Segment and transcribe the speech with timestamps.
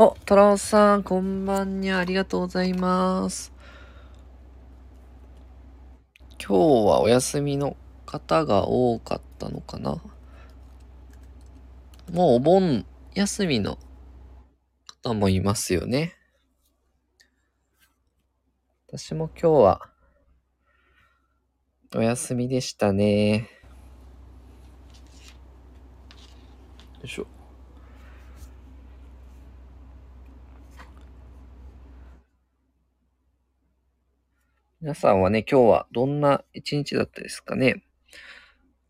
[0.00, 3.52] お、トラオさん、こんばんにゃ、ありがとうございます。
[6.38, 6.52] 今日
[6.86, 10.00] はお休みの方が多かったのかな
[12.12, 13.76] もうお盆休みの
[15.02, 16.14] 方もいますよね。
[18.86, 19.90] 私も今日は
[21.96, 23.50] お休みでしたね。
[27.00, 27.37] よいしょ。
[34.80, 37.82] 皆さんはね、今日はどんな一日だったですかね？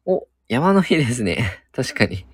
[0.04, 1.64] お、山の日ですね。
[1.72, 2.26] 確かに。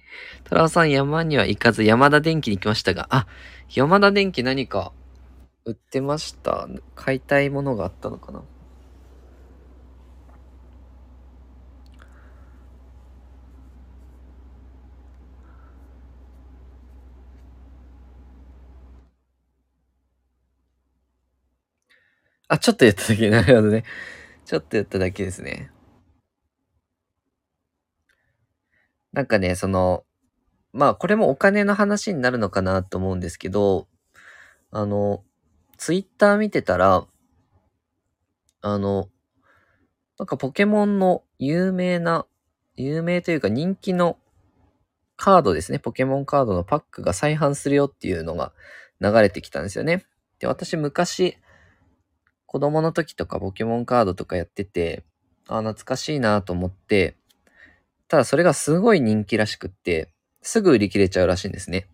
[0.43, 3.29] トラさん山には行かず山田電機に来ましたが、あ、
[3.73, 4.93] 山田電機何か
[5.65, 6.69] 売ってました？
[6.97, 8.43] 買いたいものがあったのかな？
[22.55, 23.29] あ、ちょっとやっただけ。
[23.31, 23.85] なるほどね。
[24.45, 25.71] ちょっとやっただけですね。
[29.13, 30.05] なんかね、その、
[30.73, 33.89] まあこれもお金の話になるのかなと思うんですけど、
[34.71, 35.25] あの、
[35.79, 37.07] ツイッター見てたら、
[38.61, 39.09] あの、
[40.19, 42.27] なんかポケモンの有名な、
[42.77, 44.19] 有名というか人気の
[45.17, 45.81] カードですね。
[45.81, 48.53] ポケモンカードのパックが再販するよっていうのが
[49.01, 50.05] 流れてきたんですよね。
[50.39, 51.39] で、私昔、
[52.55, 55.03] 子供の時とかポケモンカードとかやってて、
[55.49, 57.17] あ、懐かしいなと思って、
[58.07, 60.09] ただそれがすごい人気らしくって、
[60.41, 61.89] すぐ売り切れちゃうらしいんですね。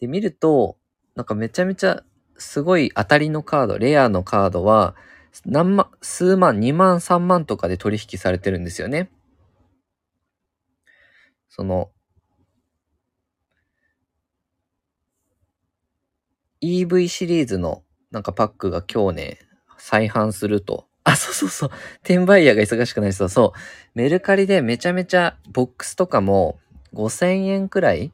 [0.00, 0.76] で、見ると、
[1.14, 2.02] なんかめちゃめちゃ
[2.36, 4.96] すごい当たりのカード、レアのカードは、
[5.46, 9.08] 何万、数万、2万、3万とかで取引されてるんですよね。
[11.48, 11.92] その、
[16.60, 19.38] EV シリーズのなんかパックが今日ね、
[19.80, 20.86] 再販すると。
[21.04, 21.70] あ、そうそうそう。
[22.00, 23.28] 転売ヤーが忙しくなりそう。
[23.28, 23.58] そう。
[23.94, 26.58] メルカリでめちゃめちゃボックスとかも
[26.92, 28.12] 5000円くらい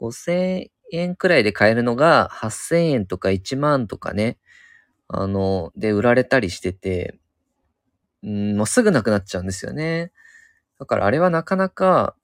[0.00, 4.38] ?5000 円くらいで買えるのが8000円とか1万とかね。
[5.08, 7.18] あの、で売られたりしてて、
[8.22, 10.12] うん、もうすぐなくなっちゃうんですよね。
[10.78, 12.16] だからあれはなかなか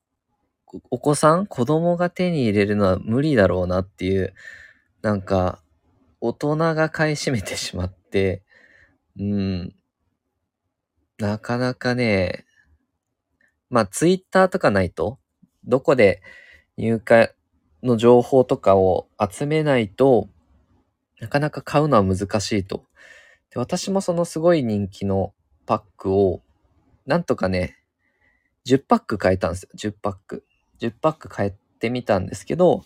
[0.90, 4.34] お子さん、子供が手に入れるのは無理だろうなっていう、
[5.02, 5.62] なんか、
[6.20, 8.42] 大人が買い占めてしまって、
[9.18, 9.74] うん、
[11.18, 12.46] なかなかね、
[13.70, 15.18] まあツイッターとかないと、
[15.64, 16.22] どこで
[16.76, 17.28] 入荷
[17.82, 20.28] の情報とかを集めないと
[21.20, 22.84] なかなか買うのは難しいと。
[23.50, 25.34] で私もそのすごい人気の
[25.66, 26.42] パックを、
[27.06, 27.78] なんとかね、
[28.66, 29.70] 10パック買えたんですよ。
[29.74, 30.44] 10パック。
[30.80, 32.82] 10パック買ってみたんですけど、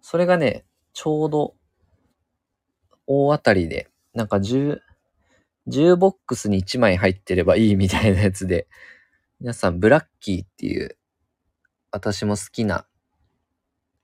[0.00, 1.54] それがね、ちょうど
[3.06, 4.80] 大当たりで、なんか10、
[5.68, 8.68] 10ボックスに1枚入ってればいいみたいなやつで、
[9.40, 10.96] 皆さんブラッキーっていう、
[11.90, 12.86] 私も好きな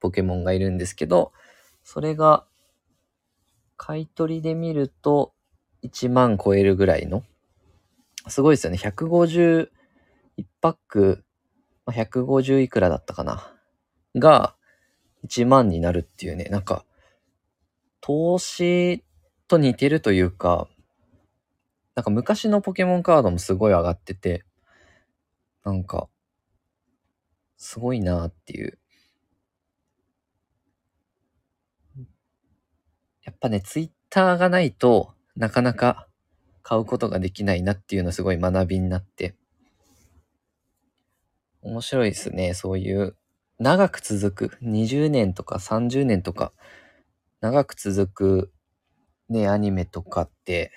[0.01, 1.33] ポケモンがいるんですけど、
[1.83, 2.47] それが
[3.77, 5.33] 買い取りで見ると
[5.83, 7.25] 1万超えるぐらいの、
[8.29, 8.79] すごいですよね。
[8.79, 9.71] 150、
[10.39, 11.25] 1パック、
[11.87, 13.55] 150いくらだったかな。
[14.17, 14.55] が
[15.27, 16.85] 1万になるっていうね、なんか、
[18.01, 19.05] 投資
[19.49, 20.69] と似てるというか、
[21.95, 24.45] なんか昔のポケモンカードもすごい上がってて、
[25.65, 26.09] なんか、
[27.57, 28.79] すごいなっていう。
[33.23, 36.09] やっぱね、ツイッターがないとなかなか
[36.63, 39.35] 買うことができないなっていうのすごい学びになって。
[41.63, 42.55] 面白いですね。
[42.55, 43.17] そういう
[43.59, 46.53] 長く続く20年とか30年とか
[47.43, 48.53] 長く続く
[49.29, 50.73] ね、アニメとかって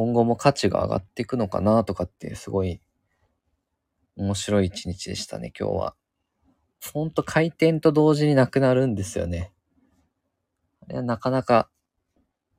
[0.00, 2.80] 今後も価値が上がっていくのかなとかってすごい
[4.16, 5.94] 面白い一日でしたね、今日は。
[6.90, 9.52] ほんと開店と同時になくなるんですよね。
[10.80, 11.68] あれはなかなか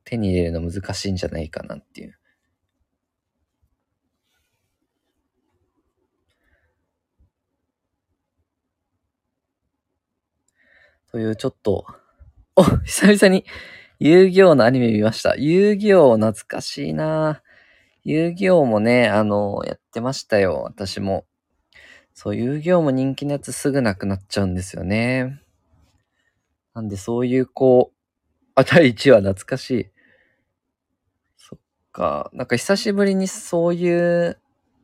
[0.04, 2.16] 手に入れるの難しいんじゃないかなっていう。
[11.10, 11.86] というちょっと、
[12.54, 13.44] お久々に
[14.04, 15.36] 遊戯王のアニメ見ました。
[15.36, 17.40] 遊戯王懐かしいな
[18.02, 20.62] 遊戯王もね、あの、やってましたよ。
[20.64, 21.24] 私も。
[22.12, 25.40] そう、遊戯王も人気のやつすぐなくなっちゃうんですよね。
[26.74, 27.96] なんでそういうこう、
[28.56, 29.86] あ、第1話懐かしい。
[31.36, 31.58] そっ
[31.92, 32.28] か。
[32.32, 33.88] なんか久しぶりにそうい
[34.28, 34.36] う、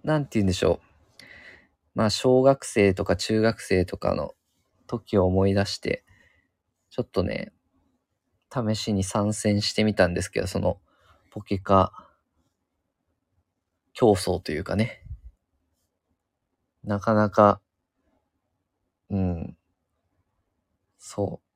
[0.04, 0.86] なんて言うんでしょう。
[1.96, 4.36] まあ小学生とか中学生とかの
[4.86, 6.04] 時を思い出して、
[6.90, 7.52] ちょっとね、
[8.52, 10.78] 試しに参戦してみたんですけど、その、
[11.30, 11.92] ポケカ
[13.92, 15.02] 競争というかね。
[16.84, 17.60] なかなか、
[19.10, 19.56] うん、
[20.98, 21.48] そう。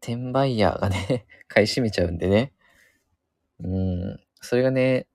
[0.00, 2.52] 転売ヤーがね、 買い占めちゃうんでね。
[3.60, 5.06] うん、それがね、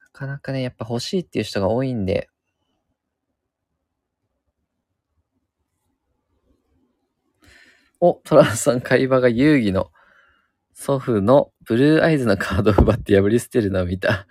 [0.00, 2.28] なかなかね、やっぱ欲しいっていう人が多いんで、
[8.00, 9.90] お、トランさん会話が遊戯の
[10.74, 14.26] 祖父のブルーアイズのカードを奪って破り捨てるのを見た。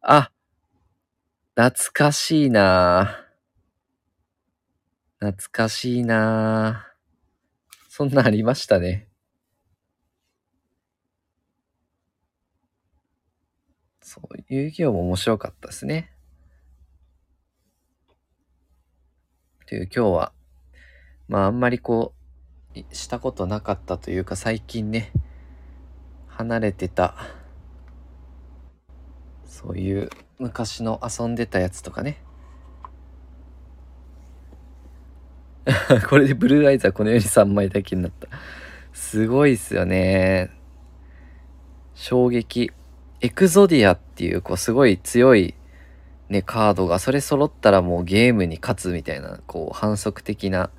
[0.00, 0.30] あ、
[1.56, 3.26] 懐かしいな
[5.20, 6.88] 懐かしいな
[7.88, 9.08] そんなありましたね。
[14.00, 16.10] そう、遊戯王も面白かったですね。
[19.66, 20.32] という今日は、
[21.28, 22.23] まああんまりこう、
[22.92, 25.12] したことなかったというか最近ね、
[26.28, 27.14] 離れてた、
[29.46, 32.22] そういう昔の遊んでたやつとかね。
[36.08, 38.28] これでブルーアイズはこのように3枚だけになった。
[38.92, 40.50] すごいっすよね。
[41.94, 42.72] 衝撃。
[43.20, 45.54] エクゾディアっていう、こう、すごい強い、
[46.28, 50.70] ね、カードが、それ揃ったらもうゲームに勝つみたいな、こう、反則的な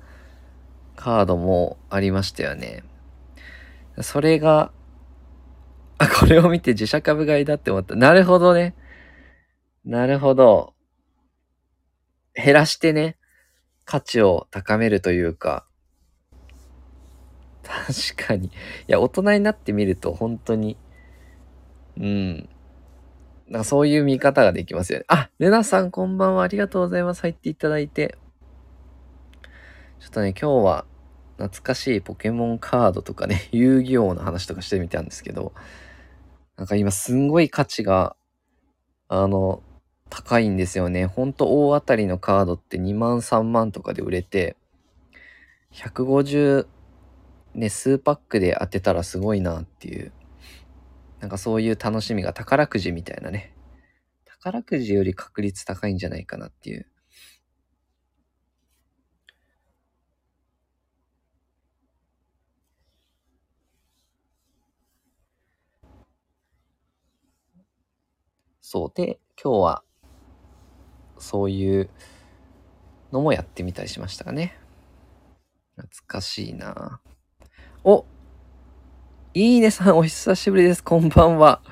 [0.96, 2.82] カードもありましたよね。
[4.00, 4.72] それが、
[5.98, 7.94] あ、これを見て自社株買いだって思った。
[7.94, 8.74] なるほどね。
[9.84, 10.74] なるほど。
[12.34, 13.16] 減らしてね、
[13.84, 15.66] 価値を高めるというか。
[17.62, 18.48] 確かに。
[18.48, 18.50] い
[18.88, 20.76] や、大人になってみると本当に、
[21.98, 22.48] うん。
[23.48, 25.04] なんかそういう見方ができますよね。
[25.08, 26.42] あ、ルナさんこんばんは。
[26.42, 27.22] ありがとうございます。
[27.22, 28.18] 入っていただいて。
[29.98, 30.84] ちょっとね、今日は
[31.38, 35.52] 懐かしいポケモンカードとかね、 遊戯王の話とかしてみたんですけど、
[36.56, 38.16] なんか今すんごい価値が、
[39.08, 39.62] あの、
[40.08, 41.06] 高いんですよね。
[41.06, 44.56] ほんと大当たりのカードって2万3万とかで売れて、
[45.72, 46.66] 150
[47.54, 50.12] ね、数パックで当てたらすごいなっていう、
[51.20, 53.54] なんかそういう楽しみが宝くじみたいなね。
[54.26, 56.86] 宝くじより確率高いんじゃないかなっていう。
[68.68, 69.84] そうで、今日は、
[71.18, 71.88] そういう
[73.12, 74.58] のもやってみたりしましたかね。
[75.76, 77.00] 懐かしいな
[77.84, 78.06] お
[79.34, 80.82] いいねさん、お久しぶりです。
[80.82, 81.62] こんばんは。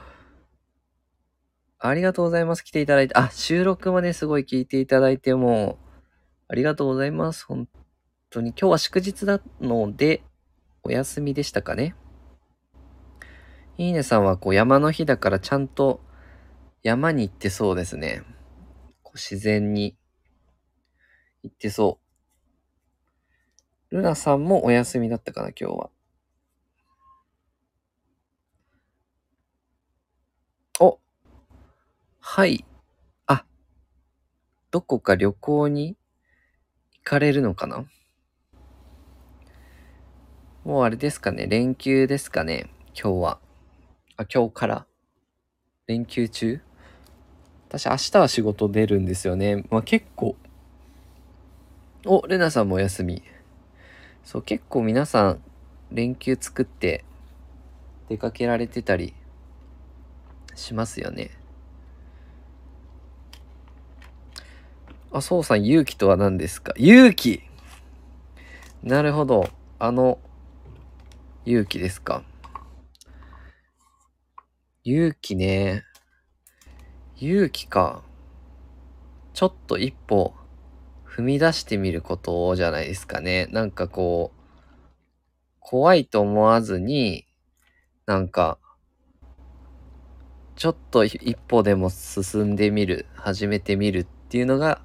[1.81, 2.62] ありがとうございます。
[2.62, 3.17] 来ていただいて。
[3.17, 5.81] あ、収録もね、すごい聞いていただいても、
[6.46, 7.44] ありがとうございます。
[7.44, 7.69] 本
[8.31, 8.50] 当に。
[8.50, 10.23] 今日は祝日なので、
[10.85, 11.96] お休みでしたかね。
[13.79, 16.00] いいねさんは、こう、山の日だからちゃんと
[16.84, 18.22] 山に行ってそうですね。
[19.14, 19.96] 自然に
[21.42, 21.98] 行ってそ
[23.90, 23.96] う。
[23.96, 25.90] ルナさんもお休みだったかな、今日は。
[30.78, 31.00] お
[32.20, 32.66] はい。
[33.28, 33.46] あ、
[34.70, 35.96] どこか旅行に
[36.96, 37.86] 行かれるのかな？
[40.64, 43.41] もうあれですかね、連休ですかね、今日は。
[44.19, 44.86] あ、今日から？
[45.86, 46.60] 連休中？
[47.76, 49.64] 私明日は仕事出るんですよね。
[49.69, 50.36] まあ結構。
[52.06, 53.22] お、レナさんもお休み。
[54.22, 55.43] そう、結構皆さん
[55.90, 57.04] 連休作って
[58.08, 59.12] 出かけられてたり
[60.54, 61.32] しますよね。
[65.10, 66.74] あ、そうさん、勇気とは何ですか？
[66.76, 67.43] 勇気
[68.84, 69.50] なるほど。
[69.81, 70.20] あの、
[71.44, 72.22] 勇気ですか。
[74.84, 75.82] 勇気ね。
[77.16, 78.02] 勇気か。
[79.34, 80.34] ちょっと一歩
[81.06, 83.46] 踏み出してみることじゃないですかね。
[83.52, 84.40] なんかこう、
[85.60, 87.26] 怖いと思わずに、
[88.06, 88.58] なんか、
[90.56, 94.82] ちょっと一歩でも進んでみる、始めてみるっていうのが、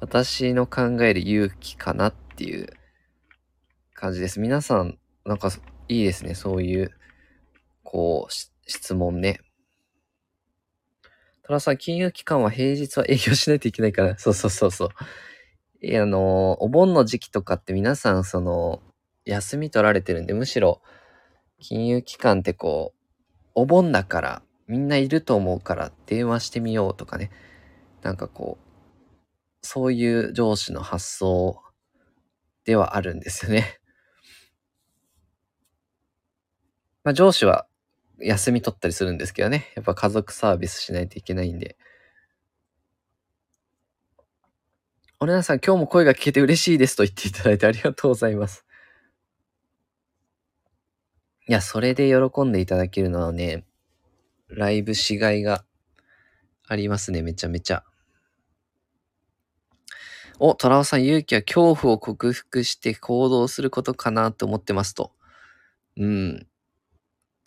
[0.00, 2.68] 私の考える勇気かなっていう
[3.92, 4.40] 感じです。
[4.40, 5.50] 皆さん、なんか
[5.88, 6.34] いいですね。
[6.34, 6.90] そういう、
[7.84, 8.32] こう、
[8.66, 9.40] 質問ね。
[11.42, 14.88] トラさん、金融機関は平日は営業しないといけないから、 そうそうそうそう。
[15.82, 18.82] いや、あの、お盆の時期とかって皆さん、その、
[19.24, 20.82] 休み取られてるんで、むしろ、
[21.60, 23.00] 金融機関ってこう、
[23.54, 27.30] お盆だから、みんないると思うから、電話してみようとかね。
[28.02, 31.60] なんかこう、そういう上司の発想
[32.64, 33.80] ではあるんですよね。
[37.04, 37.66] まあ、上司は
[38.20, 39.72] 休み取ったりするんですけどね。
[39.76, 41.76] やっぱ家族サービスしないといけないんで。
[45.18, 48.64] おなさん、今日も声が聞けて嬉しいですと言っていただいてありがとうございます。
[51.46, 53.64] いや、それで喜んでいただけるのはね、
[54.48, 55.64] ライブしがいが
[56.66, 57.84] ありますね、めちゃめちゃ。
[60.38, 65.12] お、トラオさん、勇気は恐怖を克服して行動することかなって思ってますと。
[65.98, 66.46] うん。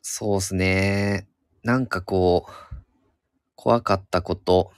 [0.06, 1.30] そうっすね。
[1.64, 2.52] なんかこう、
[3.56, 4.72] 怖かったこと。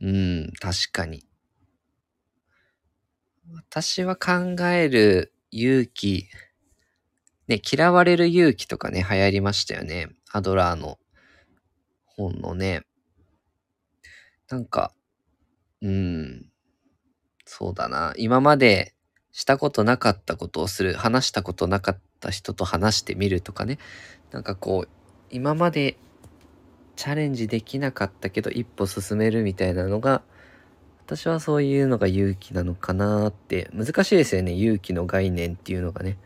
[0.00, 1.24] うん、確かに。
[3.50, 6.28] 私は考える勇気、
[7.48, 10.08] ね、嫌われる勇気とかね、流行りましたよね。
[10.30, 10.98] アドラーの
[12.04, 12.82] 本のね。
[14.50, 14.92] なんか、
[15.82, 16.50] うん、
[17.46, 18.14] そうだな。
[18.18, 18.95] 今まで
[19.36, 23.78] したことなかったことをする、話したことなかった人と話してみるとかね。
[24.30, 24.88] なんかこう、
[25.30, 25.98] 今まで
[26.96, 30.22] チャレンジできなかったけど一歩進めるみたいなのが、
[31.06, 36.18] 私はそういうのが勇気なのかなって、難しいですよね、勇気の概念っていうのがね。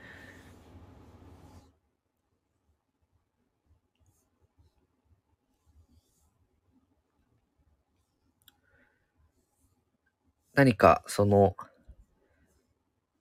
[10.54, 11.56] 何か、その、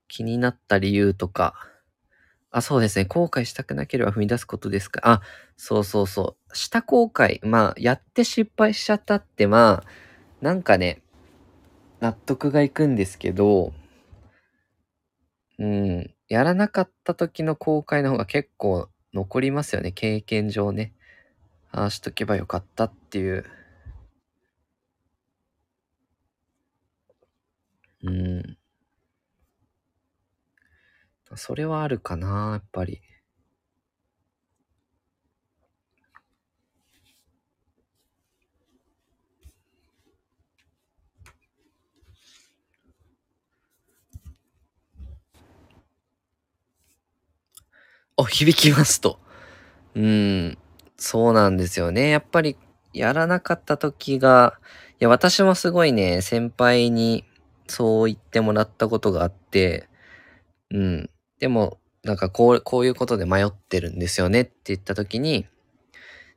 [0.10, 1.56] 気になった理由とか、
[2.52, 3.06] あ、そうですね。
[3.06, 5.02] 後悔したくなければ踏み出すことですか？
[5.04, 5.22] あ、
[5.58, 6.56] そうそうそう。
[6.58, 7.40] した後悔。
[7.44, 9.90] まあ、やって失敗しちゃったって、まあ、
[10.42, 11.02] なんかね、
[12.02, 13.74] 納得がいくんですけど、
[15.60, 19.92] うん、やらなかった時の後悔の方が結構残りますよね。
[19.92, 20.94] 経験上ね。
[21.72, 23.46] ああしとけばよかったっていう。
[28.04, 28.59] うん。
[31.36, 33.02] それはあるかな、やっぱり。
[48.18, 49.20] あ、響きますと。
[49.96, 50.58] うん、
[50.98, 52.10] そうなんですよね。
[52.10, 52.58] やっぱり、
[52.94, 54.60] やらなかった時が、
[55.02, 57.26] いや、私もすごいね、先輩に
[57.68, 59.90] そう言ってもらったことがあって、
[60.72, 61.12] うん。
[61.40, 65.46] でも、なんかこう、こういうことで迷ってるんですよねって言った時に、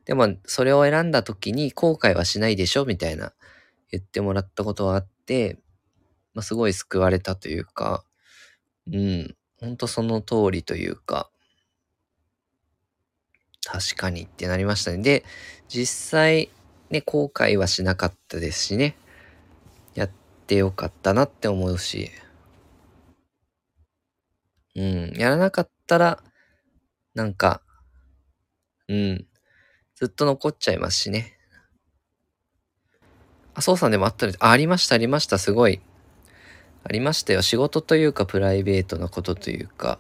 [0.04, 3.32] でも、それを選んだ時に後悔はしないでしょみたいな
[3.90, 5.58] 言ってもらったことがあって、
[6.34, 8.04] まあ、すごい救われたというか、
[8.90, 11.30] うん、ほんとその通りというか、
[13.64, 14.98] 確かにってなりましたね。
[14.98, 15.24] で、
[15.68, 16.50] 実際、
[16.90, 18.96] ね、後悔はしなかったですしね。
[19.94, 20.10] やっ
[20.46, 22.10] てよかったなって思うし。
[24.74, 26.22] うん、やらなかったら、
[27.14, 27.62] なんか、
[28.88, 29.26] うん、
[29.94, 31.38] ずっと残っちゃいますしね。
[33.54, 35.80] あ、そうさんでもあったり、あ、ありました、ありました、すごい。
[36.84, 37.42] ありましたよ。
[37.42, 39.98] 仕事というか、プライベートなことというか、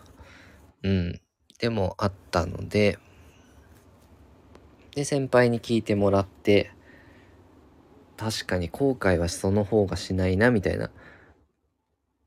[0.82, 1.20] うん。
[1.60, 2.98] でもあったので、
[4.94, 6.70] で、先輩に聞いてもらって、
[8.16, 10.90] 確かに後悔はその方がしないな、みたいな。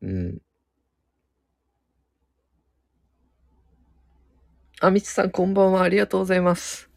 [0.01, 0.41] うん。
[4.81, 5.83] あ、みつさんこんばんは。
[5.83, 6.89] ありがとうございます。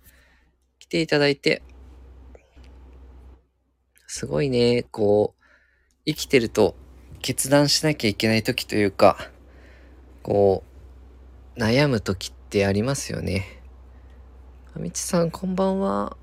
[0.80, 1.62] 来ていただいて。
[4.08, 5.44] すごいね、こう、
[6.04, 6.74] 生きてると
[7.22, 9.30] 決断しなきゃいけない時というか、
[10.24, 10.64] こ
[11.56, 13.62] う、悩む時ってありますよね。
[14.74, 16.16] あみちさん、こんばんは。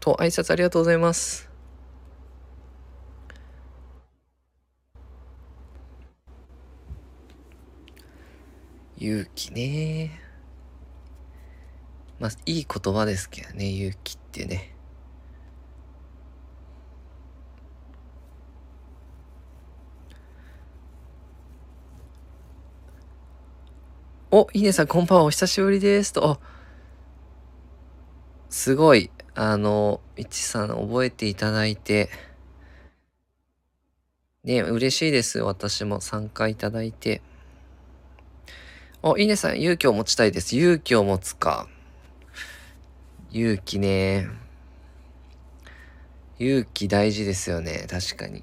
[0.00, 1.50] と、挨拶ありがとうございます。
[8.96, 10.29] 勇気ね。
[12.20, 14.74] まあ、いい言葉ですけどね、勇気ってね。
[24.30, 25.24] お、いいねさん、こんばんは。
[25.24, 26.12] お久しぶりです。
[26.12, 26.38] と、
[28.50, 32.10] すごい、あの、いちさん覚えていただいて、
[34.44, 35.38] ね、嬉しいです。
[35.38, 37.22] 私も参加いただいて。
[39.02, 40.54] お、いいねさん、勇気を持ちたいです。
[40.54, 41.66] 勇気を持つか。
[43.32, 44.28] 勇気ね。
[46.38, 47.86] 勇気大事ですよね。
[47.88, 48.42] 確かに。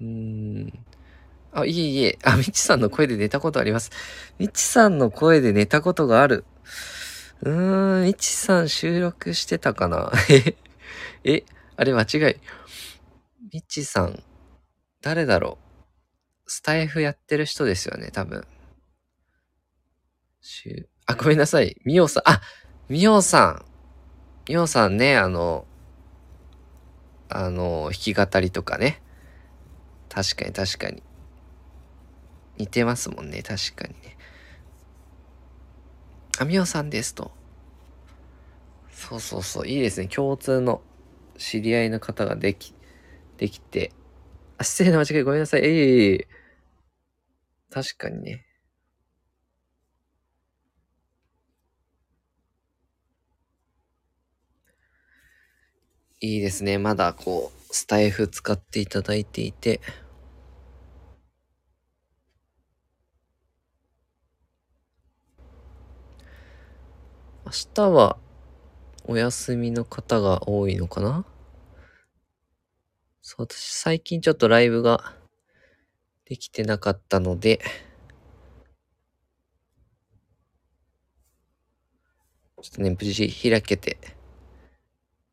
[0.00, 0.06] うー
[0.66, 0.72] ん。
[1.52, 2.18] あ、いえいえ。
[2.24, 3.90] あ、みちさんの声で寝たことあります。
[4.38, 6.44] みちさんの声で寝たことがある。
[7.42, 10.12] うーん、みちさん収録してたかな？
[11.24, 11.44] え、
[11.76, 12.36] あれ間違い。
[13.52, 14.22] みちさん、
[15.00, 15.56] 誰だろ
[16.46, 16.50] う？
[16.50, 18.46] スタイフやってる人ですよね、多分。
[21.08, 21.76] あ、ごめんなさい。
[21.84, 22.40] みおさん、あ、
[22.88, 23.64] みおさん。
[24.48, 25.66] みおさんね、あの、
[27.30, 29.00] あの、弾き語りとかね。
[30.08, 31.02] 確かに確かに。
[32.58, 34.16] 似てますもんね、確かにね。
[36.38, 37.32] あ、みおさんですと。
[38.90, 40.08] そうそうそう、いいですね。
[40.08, 40.82] 共通の
[41.36, 42.74] 知り合いの方ができ、
[43.38, 43.92] できて。
[44.58, 45.62] あ、失礼な間違いごめんなさい。
[45.64, 46.28] ええ
[47.70, 48.47] 確かにね。
[56.20, 56.78] いいですね。
[56.78, 59.80] まだこう、スタイフ使っていただいていて。
[67.46, 68.18] 明日は
[69.04, 71.24] お休みの方が多いのかな？
[73.22, 75.14] そう、私最近ちょっとライブが
[76.26, 77.60] できてなかったので、
[82.60, 83.98] ちょっとね、無事開けて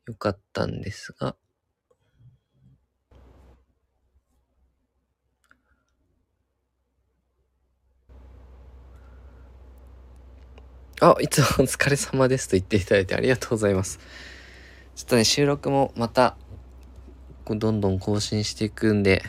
[0.06, 1.36] よかったんですが、
[11.00, 13.98] あ、いつもお疲れ様ですと言っていただいてありがとうございます。
[14.94, 16.36] ちょっとね、収録もまた、
[17.48, 19.22] どんどん更新していくんで、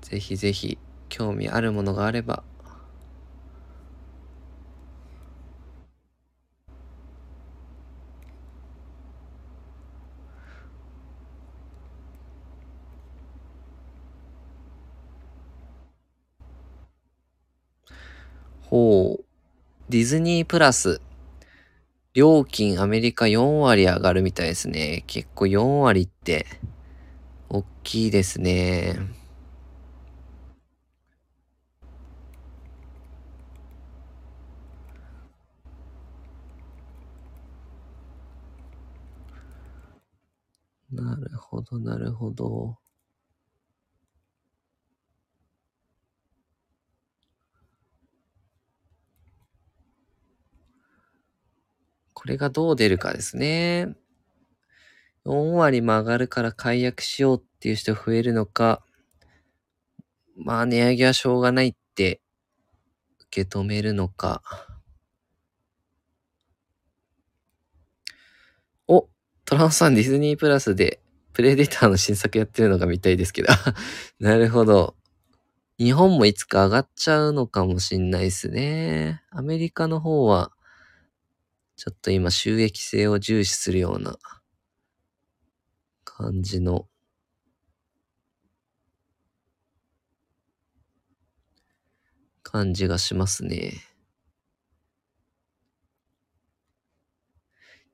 [0.00, 2.42] ぜひぜひ、興味あるものがあれば、
[18.70, 19.24] ほう。
[19.90, 21.00] ディズニープラス。
[22.14, 25.04] 料金アメリカ4割上がるみたいですね。
[25.06, 26.46] 結構4割って、
[27.48, 28.98] 大きいですね。
[40.90, 42.76] なるほど、なるほど。
[52.26, 53.94] これがどう出るかですね。
[55.24, 58.82] 4割も上がるから解約しようっていう人増えるのか、
[60.36, 62.20] まあ値上げはしょうがないって
[63.30, 64.42] 受け止めるのか。
[68.88, 69.08] お、
[69.44, 70.98] トランスさんディズニープラスで
[71.32, 73.50] プレデターの新作やってるのが見たいですけど。
[74.18, 74.96] なるほど。
[75.78, 79.22] 日本もいつか上がっちゃうのかもしんないですね。
[79.30, 80.50] アメリカの方は
[81.76, 84.18] ちょっと今収益性を重視するような
[86.04, 86.88] 感じの
[92.42, 93.74] 感じがしますね。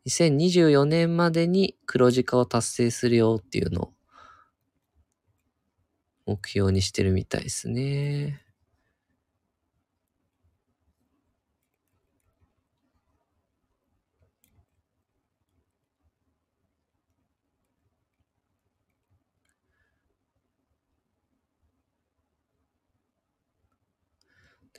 [0.06, 3.92] 2024年までに黒字化を達成するよっていうのを
[6.26, 8.41] 目標にしてるみたいですね。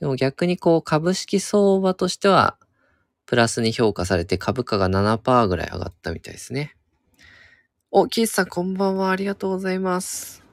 [0.04, 2.58] でも逆にこう株式相場としては
[3.24, 6.76] プラスに評価されて株価が7%ぐらい上がったみたいですね。
[7.90, 9.10] お、キースさんこんばんは。
[9.10, 10.44] ありがとうございます。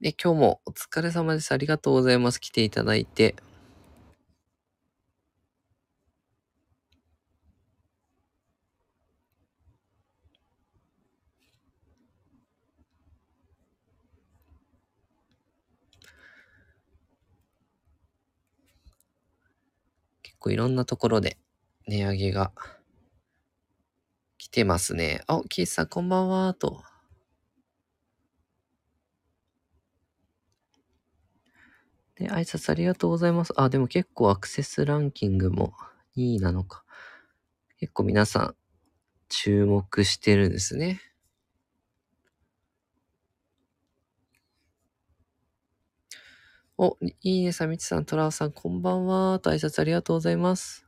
[0.00, 1.52] で、今日もお疲れ様です。
[1.52, 2.40] ありがとうございます。
[2.40, 3.34] 来ていただいて。
[20.40, 21.38] 構いろんなところで
[21.86, 22.52] 値上げが
[24.38, 25.22] 来てますね。
[25.28, 26.82] あ、キーさんこんばんは、と。
[32.16, 33.52] で、挨拶ありがとうございます。
[33.56, 35.74] あ、でも結構アクセスランキングも
[36.16, 36.84] 2位なのか。
[37.78, 38.56] 結構皆さん
[39.28, 41.00] 注目してるんですね。
[46.82, 49.38] お、いいねさみちさん、トラウさん、こんばんは。
[49.38, 50.86] と挨拶ありがとうございます。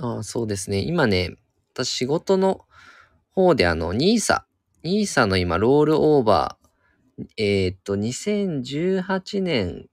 [0.00, 0.78] ああ、そうですね。
[0.80, 1.36] 今ね、
[1.74, 2.62] 私仕事の
[3.32, 4.46] 方であの、ニーサ、
[4.82, 9.89] ニーサの今、ロールオーバーえーっと、2018年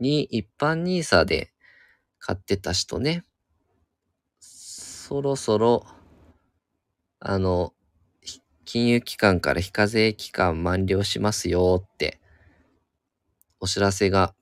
[0.00, 1.52] に一般 NISA で
[2.18, 3.24] 買ってた人ね、
[4.40, 5.86] そろそろ、
[7.20, 7.72] あの、
[8.64, 12.20] 金融機関から非課税期間満了しますよって、
[13.60, 14.34] お知らせが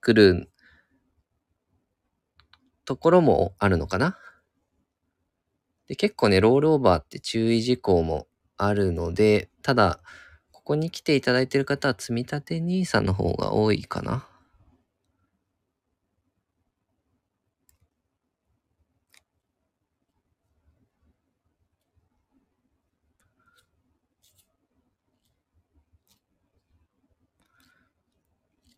[0.00, 0.50] 来る
[2.84, 4.18] ところもあるのかな。
[5.86, 10.00] で、結構ね、ロールオーバーって注意事項もあるので、ただ、
[10.68, 14.28] ここに来ていただいている方は積み立て NISA の方が多いかな。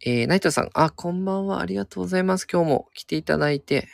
[0.07, 1.61] えー、ナイトさん、あ、こんばんは。
[1.61, 2.47] ありがとうございます。
[2.47, 3.89] 今日も来ていただいて。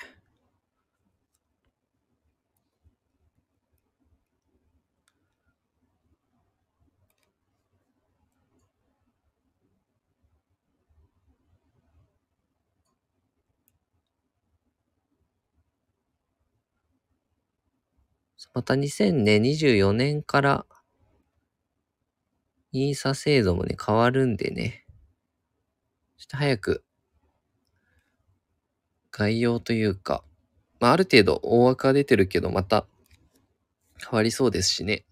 [18.57, 20.67] また2024年から、
[22.73, 24.87] NISA 制度もね、変わるんでね。
[26.17, 26.85] ちょっと早く、
[29.11, 30.25] 概要というか、
[30.81, 32.87] まあ、ある程度大枠は出てるけど、また
[34.01, 35.05] 変わりそうですしね。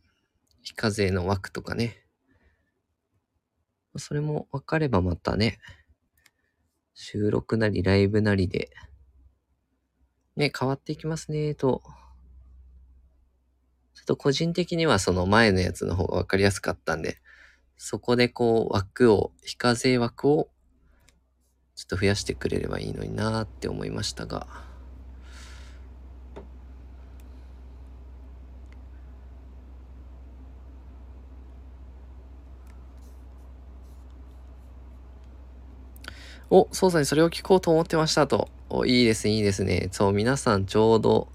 [0.62, 2.02] 非課税の枠とかね。
[3.98, 5.58] それも分かればまたね、
[6.94, 8.70] 収録なりライブなりで、
[10.34, 11.82] ね、変わっていきますね、と。
[14.04, 17.16] っと個人的にはその前のやつの方が分かりやすかったんで、
[17.76, 20.48] そこでこう枠を、非課税枠を
[21.74, 24.46] ちょっと増やしてくれればいいのになーって思いましたが。
[36.50, 38.48] お、そうさんにそれを聞こうと思ってましたと。
[38.68, 39.88] お、いいですね、いいですね。
[39.92, 41.28] そう、皆さんちょうど、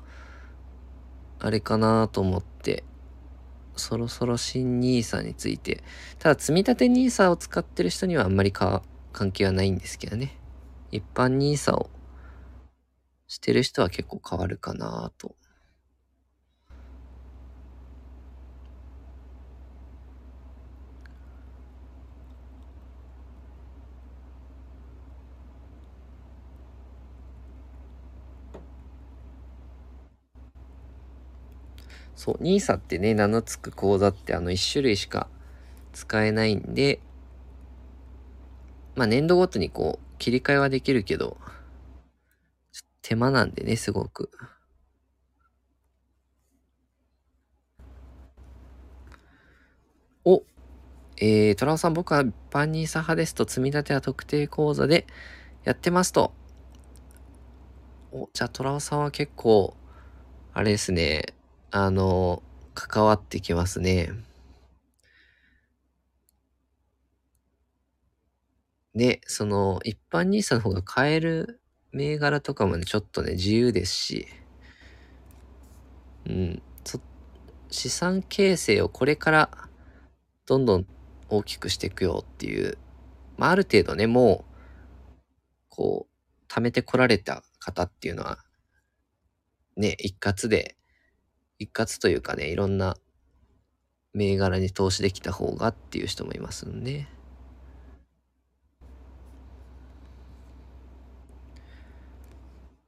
[1.40, 2.84] あれかなと思って、
[3.76, 5.84] そろそろ新 NISA について。
[6.20, 8.82] ただ、積み立て NISA を使ってる人にはあんまり関
[9.32, 10.38] 係はないんですけどね。
[10.92, 11.90] 一般 NISA を
[13.28, 15.36] してる人は結構変わるかなと。
[32.20, 35.30] そう、NISA ってね、名の付く口座ってあの1種類しか
[35.94, 37.00] 使えないんで、
[38.98, 41.38] まあ年度ごとにこう切り替えはできるけど、
[43.02, 44.30] 手間なんでね、すごく。
[50.26, 50.44] お、
[51.22, 55.08] えー、トラオさん、僕は一般 NISA 派ですと、積み立ては特定口座で
[55.64, 56.34] やってますと。
[58.12, 59.74] お、じゃあトラオさんは結構、
[60.54, 61.39] あれですね、
[61.72, 62.42] あの、
[62.74, 64.12] 関わってきますね。
[68.94, 74.28] ね、その、一般 NISA の方が買える銘柄とかもね、ちょっとね、自由ですし、
[76.28, 76.62] うん、
[77.72, 79.50] 資産形成をこれから
[80.46, 80.86] どんどん
[81.30, 82.78] 大きくしていくよっていう、
[83.38, 84.56] まあ、ある程度ね、もう、
[85.70, 88.40] こう、貯めてこられた方っていうのは、
[89.78, 90.76] ね、一括で、
[91.60, 92.96] 一括というかね、いろんな
[94.14, 97.06] 銘柄に投資できた方がっていう人もいますんで。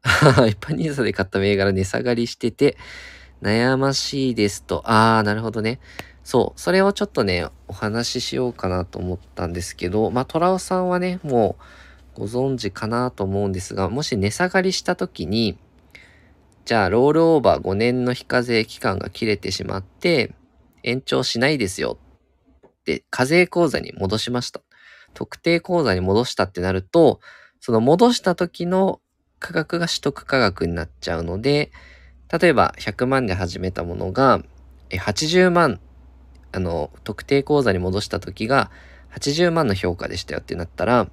[0.47, 2.77] 一般 NISA で買った銘柄値下がりしてて、
[3.41, 4.83] 悩ましいですと。
[4.85, 5.79] あー、なるほどね。
[6.23, 6.59] そう。
[6.59, 11.57] それをちょっとね、お話ししようかなと思ったんですけど、まあ、トラオさんはね、も
[12.15, 15.57] うご存知かなと思うんですが、もし値下がりした時に、
[16.65, 20.33] じゃあ、ロールオーバー5年の非課税期間が切れてしまって、
[20.83, 21.97] 延長しないですよ
[22.67, 24.61] って、課税口座に戻しました。
[25.13, 27.19] 特定口座に戻したってなると、
[27.59, 29.01] その戻した時の
[29.39, 31.71] 価格が取得価格になっちゃうので、
[32.31, 34.41] 例えば100万で始めたものが、
[34.91, 35.79] 80万、
[36.51, 38.71] あの、特定口座に戻した時が
[39.15, 41.09] 80万の評価でしたよってなったら、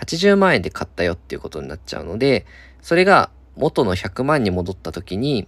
[0.00, 2.46] 80万円で買ったよっていうことになっちゃうので、
[2.80, 5.46] それが元の100万に戻った時に、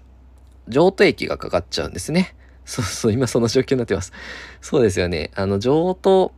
[0.68, 2.34] 譲渡益がかかっちゃうんですね。
[2.64, 4.12] そうそう、今その状況になってます。
[4.60, 5.30] そうですよね。
[5.34, 6.32] あの、譲渡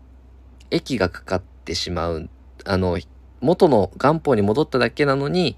[0.71, 2.29] 益がかかってしまう。
[2.65, 2.99] あの、
[3.41, 5.57] 元の元本に戻っただけなのに、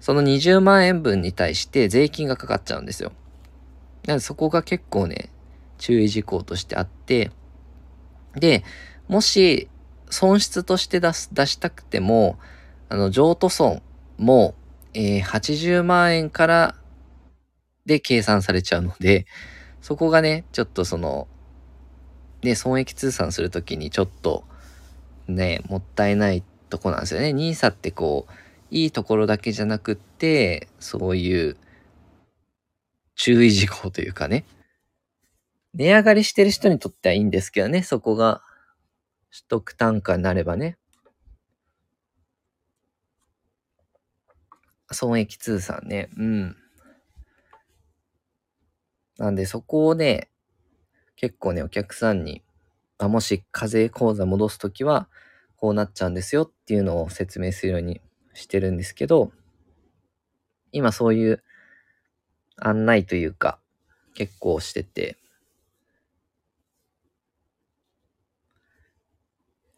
[0.00, 3.12] その20万円分に対して税金がかかっちゃうんですよ。
[4.06, 5.30] なのでそこが結構ね、
[5.78, 7.30] 注意事項としてあって、
[8.34, 8.64] で、
[9.08, 9.68] もし、
[10.10, 12.38] 損失として出す、出したくても、
[12.88, 13.82] あの、譲渡損
[14.16, 14.54] も、
[14.94, 16.74] えー、80万円から
[17.86, 19.26] で計算されちゃうので、
[19.80, 21.28] そこがね、ちょっとその、
[22.42, 24.44] ね、損益通算するときにちょっと、
[25.26, 27.30] ね、もったいないとこなんですよね。
[27.30, 28.32] NISA ってこう、
[28.70, 31.56] いいところだけじゃなくって、そういう
[33.14, 34.44] 注意事項というかね。
[35.74, 38.42] 値上がりしてる人にとってはいいんですけどね、そこが
[39.30, 40.76] 取得単価になればね。
[44.90, 46.10] 損益通算ね。
[46.16, 46.56] うん。
[49.18, 50.30] なんでそこをね、
[51.16, 52.42] 結構ね、お客さんに、
[52.98, 55.08] あもし課税口座戻すときは、
[55.56, 58.00] こうなっちゃうんですよっていうのを説明するように
[58.32, 59.32] してるんですけど、
[60.70, 61.42] 今そういう
[62.56, 63.58] 案内というか、
[64.14, 65.16] 結構してて、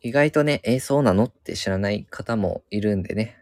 [0.03, 3.40] 意外とね、えー、そうなのって知らない方もいるんでね。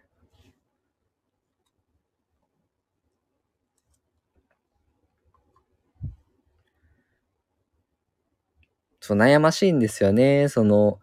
[9.09, 10.49] そう、悩ましいんですよね。
[10.49, 11.01] その、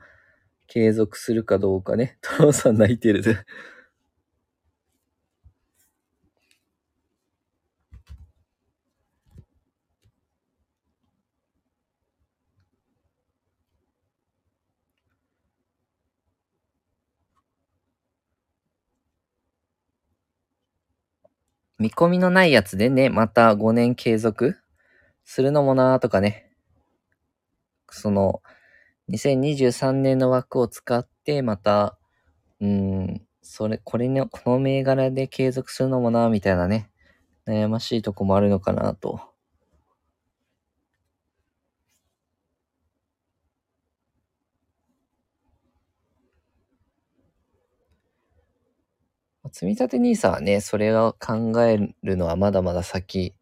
[0.67, 2.17] 継続するかどうかね。
[2.21, 3.23] トロさん泣いてる。
[21.79, 24.57] 見込みのないやつでね、また5年継続
[25.25, 26.54] するのもなーとかね。
[27.95, 28.41] その、
[29.09, 31.97] 2023年の枠を使って、また、
[32.61, 36.89] うん、それ、これね、この銘柄で継続するのもな、みたいなね、
[37.47, 39.21] 悩ましいとこもあるのかなと。
[49.51, 53.33] 積立 NISA はね、それを考えるのはまだまだ先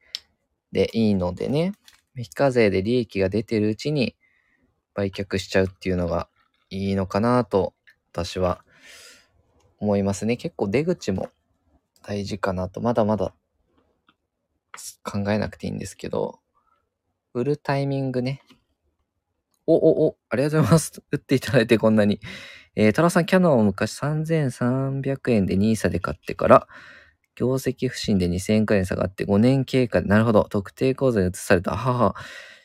[0.72, 1.74] でいいのでね、
[2.16, 4.16] 非課税で利益が出てるうちに
[4.93, 6.27] 売却しちゃうっていうのが
[6.69, 7.73] いいのかなと
[8.12, 8.63] 私は
[9.79, 10.38] 思いますね。
[10.38, 11.29] 結構出口も
[12.03, 13.34] 大事かなと、まだまだ
[15.03, 16.39] 考えなくていいんですけど、
[17.34, 18.43] 売るタイミングね。
[19.65, 21.01] お、お、お、ありがとうございます。
[21.12, 22.19] 売っていただいてこんなに。
[22.75, 26.67] えー、タラさん、キャノンを昔3300円で NISA で買ってから、
[27.36, 31.75] 業績不振で2000円下がって5年経過で、なるほど、特定口座に移された。
[31.75, 32.13] 母、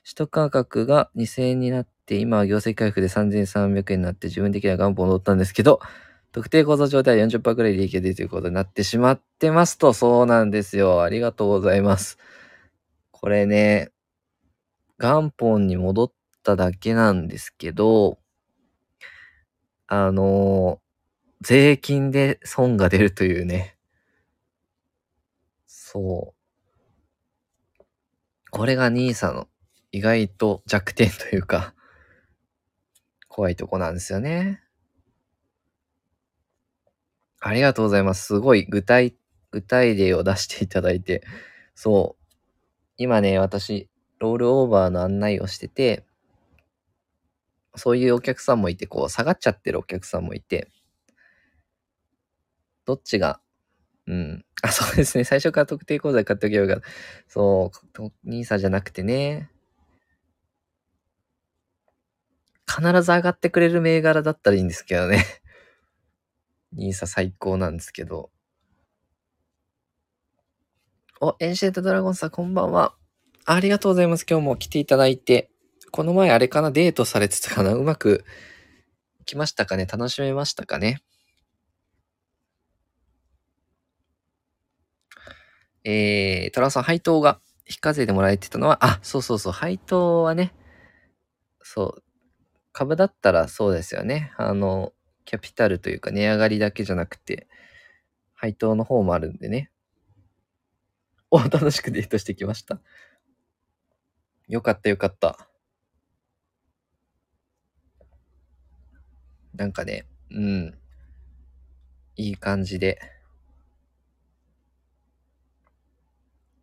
[0.05, 5.81] 取得価格が2000円になって、今は業績回復で3300円になって自分的には元本を取ったんですけど、
[6.33, 11.03] 特定口座上では40%くらい利益が出るということになってしまってますと、そうなんですよ。
[11.03, 12.19] ありがとうございます。
[13.13, 13.91] これね、
[14.99, 18.19] 元本に戻っただけなんですけど、
[19.87, 20.81] あの、
[21.41, 23.77] 税金で損が出るというね。
[25.67, 26.39] そう。
[28.51, 29.49] これが NISA の
[29.93, 31.75] 意外と弱点というか、
[33.29, 34.61] 怖いとこなんですよね。
[37.41, 38.27] ありがとうございます。
[38.27, 39.15] すごい具体、
[39.51, 41.23] 具体例を出していただいて。
[41.75, 42.25] そう。
[42.99, 43.89] 今ね、私、
[44.21, 46.05] ロールオーバーの案内をしてて、
[47.77, 50.69] そういうお客さんもいて、こう、下がっちゃってるお客さんもいて、
[52.87, 53.41] どっちが、
[54.07, 54.45] うん。
[54.63, 55.25] あ、そうですね。
[55.25, 56.89] 最初から特定口座買っておけばよかった。
[57.29, 59.51] そう、ニーサじゃなくてね。
[62.69, 65.25] 必ず上がってくれる銘柄だったらいいんですけどね。
[66.73, 68.31] ニーサ最高なんですけど。
[71.21, 72.95] お、エンシェントドラゴンさん、こんばんは。
[73.45, 74.27] ありがとうございます。
[74.29, 75.51] 今日も来ていただいて。
[75.91, 78.25] この前あれかなデートされてたかなうまく
[79.25, 81.03] 来ましたかね楽しめましたかね
[85.85, 90.53] えー、トラさん、配当が非課税でもらえてたのは、あ、そうそうそう、配当はね、
[91.63, 92.03] そう、
[92.79, 94.33] 株だったらそうですよね。
[94.37, 94.93] あの、
[95.25, 97.49] キャピタルというか値上がりだけじゃなくて、
[98.35, 99.73] 配当の方もあるんでね。
[101.29, 102.81] お、楽しくデートしてきました。
[104.47, 105.49] よかったよかった。
[109.57, 110.79] なんかね、うん。
[112.15, 113.01] いい感じで。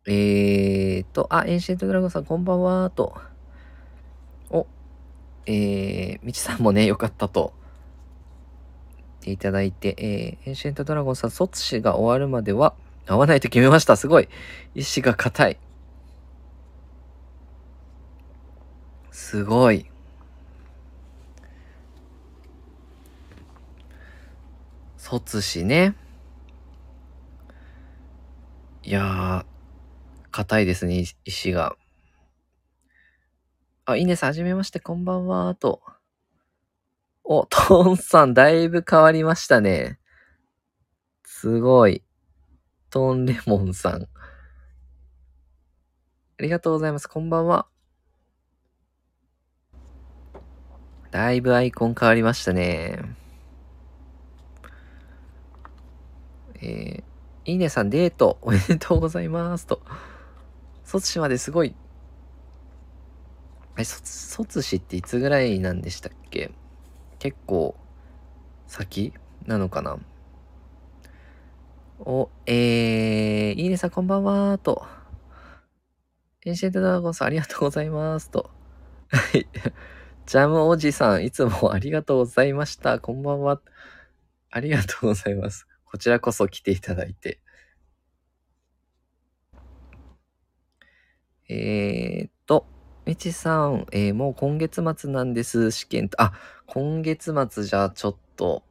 [0.06, 3.35] えーと、あ、エンシェントドラゴンさんこんばんはと。
[5.46, 7.52] えー、みちさんもね、よかったと。
[9.26, 12.74] ていただいて、えー、エンシェントドラゴンさん、卒死が終わるまでは
[13.06, 13.96] 会わないと決めました。
[13.96, 14.28] すごい。
[14.74, 15.58] 意志が固い。
[19.10, 19.86] すごい。
[24.96, 25.94] 卒死ね。
[28.84, 29.44] いやー、
[30.30, 31.76] 硬いですね、意志が。
[33.88, 35.80] あ、イネさん、はじめまして、こんばんは、と。
[37.22, 40.00] お、トンさん、だいぶ変わりましたね。
[41.22, 42.02] すごい。
[42.90, 44.02] トンレモンさん。
[44.02, 44.08] あ
[46.40, 47.06] りがとうございます。
[47.06, 47.68] こんばんは。
[51.12, 52.98] だいぶアイコン変わりましたね。
[56.60, 59.64] えー、いいねさん、デート、おめでとうございます。
[59.68, 59.80] と。
[60.82, 61.76] 卒死まですごい。
[63.78, 66.50] え、卒、卒死っていつぐらいなんでしたっけ？
[67.18, 67.76] 結構、
[68.66, 69.12] 先？
[69.44, 69.98] なのかな？
[71.98, 74.86] お、えー、いいねさんこんばんはと。
[76.44, 78.50] エンシェントドラゴンさんありがとうございますと。
[79.08, 79.46] はい。
[80.26, 82.98] ジャムおじさん、いつもありがとうございました。
[82.98, 83.60] こんばんは。
[84.50, 85.66] ありがとうございます。
[85.84, 87.40] こちらこそ来ていただいて。
[91.48, 92.66] えー、っと、
[93.06, 96.20] みちさん、えー、もう今月末なんです、試験と。
[96.20, 96.32] あ、
[96.66, 98.64] 今月末じゃちょっと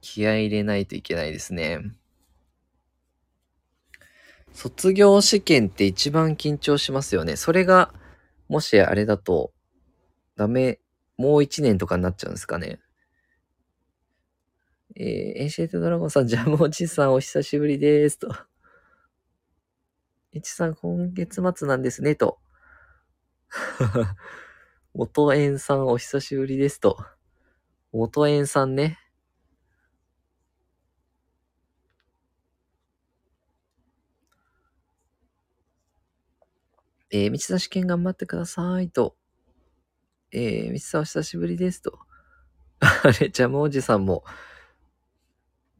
[0.00, 1.80] 気合入れないといけないですね。
[4.52, 7.34] 卒業試験って一番緊張しますよね。
[7.34, 7.92] それが、
[8.48, 9.52] もしあれだと、
[10.36, 10.78] ダメ、
[11.16, 12.78] もう一年とかになっちゃうんですかね。
[14.94, 15.06] えー、
[15.40, 18.20] エンシェイトドラゴンさん、ジャムおじさんお久しぶりです。
[18.20, 18.32] と。
[20.30, 22.41] いちさん、今月末なんですね、と。
[24.94, 27.04] 元縁さん、お久しぶりです、と。
[27.92, 28.98] 元縁さんね。
[37.10, 39.16] えー、道田試験頑張ってください、と。
[40.30, 41.98] えー、道田お久しぶりです、と。
[42.80, 44.24] あれ、ジャムおじさんも、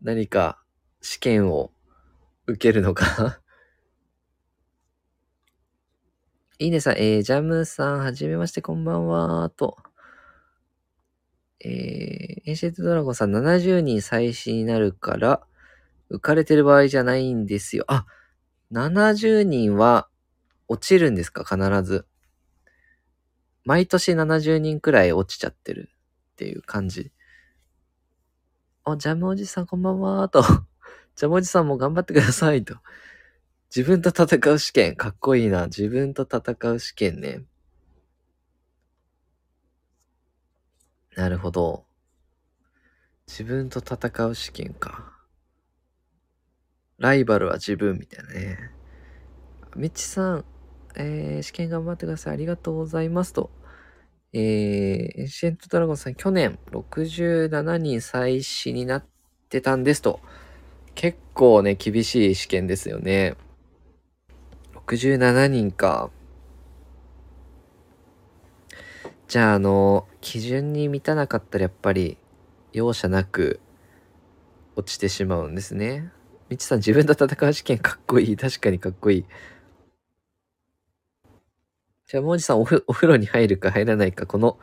[0.03, 0.63] 何か
[1.01, 1.73] 試験を
[2.47, 3.41] 受けるのか
[6.62, 9.79] いいねさん、えー、ジャムさん、はじめまして、こんばんは、と。
[11.59, 11.70] えー、
[12.44, 15.42] エンシェントドラゴンさん、70人再試になるから、
[16.09, 17.85] 浮かれてる場合じゃないんですよ。
[17.88, 18.07] あ、
[18.70, 20.09] 70人は
[20.68, 21.42] 落ちるんですか？
[21.42, 22.07] 必ず。
[23.64, 25.90] 毎年70人くらい落ちちゃってる
[26.35, 27.11] っていう感じ。
[28.85, 30.44] あ、ジャムおじさんこんばんは、と。
[31.16, 32.77] ジャムおじさんも頑張ってください、と。
[33.75, 34.97] 自分と戦う試験。
[34.97, 35.65] かっこいいな。
[35.65, 37.43] 自分と戦う試験ね。
[41.17, 41.87] なるほど。
[43.27, 45.15] 自分と戦う試験か。
[46.99, 48.59] ライバルは自分みたいなね。
[49.75, 50.45] みちさん、
[50.95, 52.35] えー、試験頑張ってください。
[52.35, 53.33] ありがとうございます。
[53.33, 53.51] と。
[54.35, 59.07] えー、エンシェントドラゴンさん、去年67人再試になっ
[59.49, 60.21] てたんですと。
[60.95, 63.35] 結構ね、厳しい試験ですよね。
[64.87, 66.11] 67人か。
[69.29, 72.18] じゃあ、あの、基準に満たなかったらやっぱり
[72.73, 73.61] 容赦なく
[74.77, 76.11] 落ちてしまうんですね。
[76.51, 78.37] みちさん自分と戦う試験かっこいい。
[78.37, 79.25] 確かにかっこいい。
[82.07, 84.59] じゃあ、もじさんおお風呂に入るか入らないか、この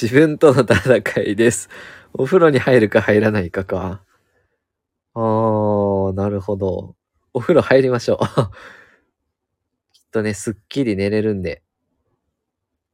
[0.00, 1.68] 自分との戦いです。
[2.12, 4.04] お風呂に入るか入らないかか。
[5.14, 6.94] あー、なるほど。
[7.32, 8.18] お風呂入りましょう。
[10.14, 11.64] とね、すっきり寝れるんで、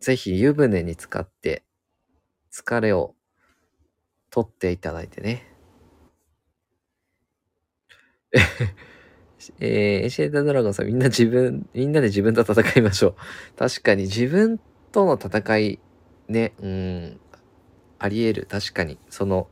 [0.00, 1.64] ぜひ湯船に浸かって
[2.50, 3.14] 疲れを
[4.30, 5.46] 取っていただいてね。
[9.60, 13.16] えー、エシェータドラゴンさん、みんな自分、みんなで自分と戦いましょう。
[13.58, 14.58] 確かに自分
[14.90, 15.78] との戦い、
[16.28, 17.20] ね、うん、
[17.98, 18.46] あり得る。
[18.46, 18.98] 確かに。
[19.10, 19.50] その、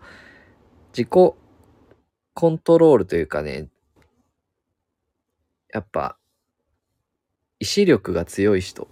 [0.97, 1.37] 自己コ
[2.49, 3.69] ントロールというかね、
[5.71, 6.18] やっぱ、
[7.61, 8.87] 意志力が強い人っ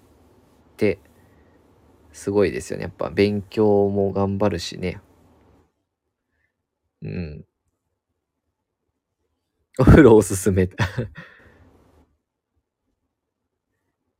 [0.76, 0.98] て
[2.12, 2.84] すごいですよね。
[2.84, 5.00] やっぱ勉強も頑張るしね。
[7.02, 7.46] うん。
[9.78, 10.68] お風呂おすすめ。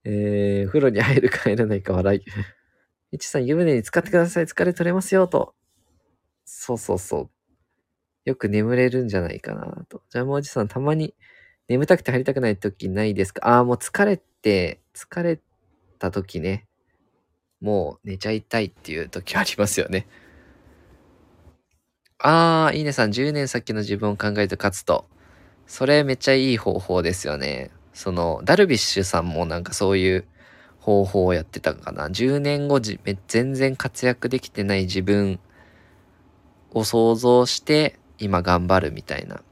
[0.04, 2.22] えー、風呂に入るか入らないか笑い。
[3.12, 4.46] いちさん、湯船に浸かってください。
[4.46, 5.54] 疲れ取れますよ、と。
[6.44, 7.30] そうそうそう。
[8.26, 10.02] よく眠れるんじゃないかな、と。
[10.10, 11.14] ジャムおじさん、たまに
[11.68, 13.48] 眠たくて入りたくない時ないですか？
[13.48, 15.40] ああ、もう疲れて、疲れ
[15.98, 16.66] た時ね、
[17.60, 20.06] もう寝ちゃいたいっていう時ありますよね。
[22.18, 25.06] ああ、いいねさん、10年先の自分を考えて勝つと。
[25.66, 27.70] それめっちゃいい方法ですよね。
[27.92, 30.24] その、ダルビッシュさんもなんかそういう
[30.80, 32.10] 方法をやってたかな。
[32.10, 35.40] 10年後じ、全然活躍できてない自分
[36.72, 39.42] を想像して、今頑張るみたいな。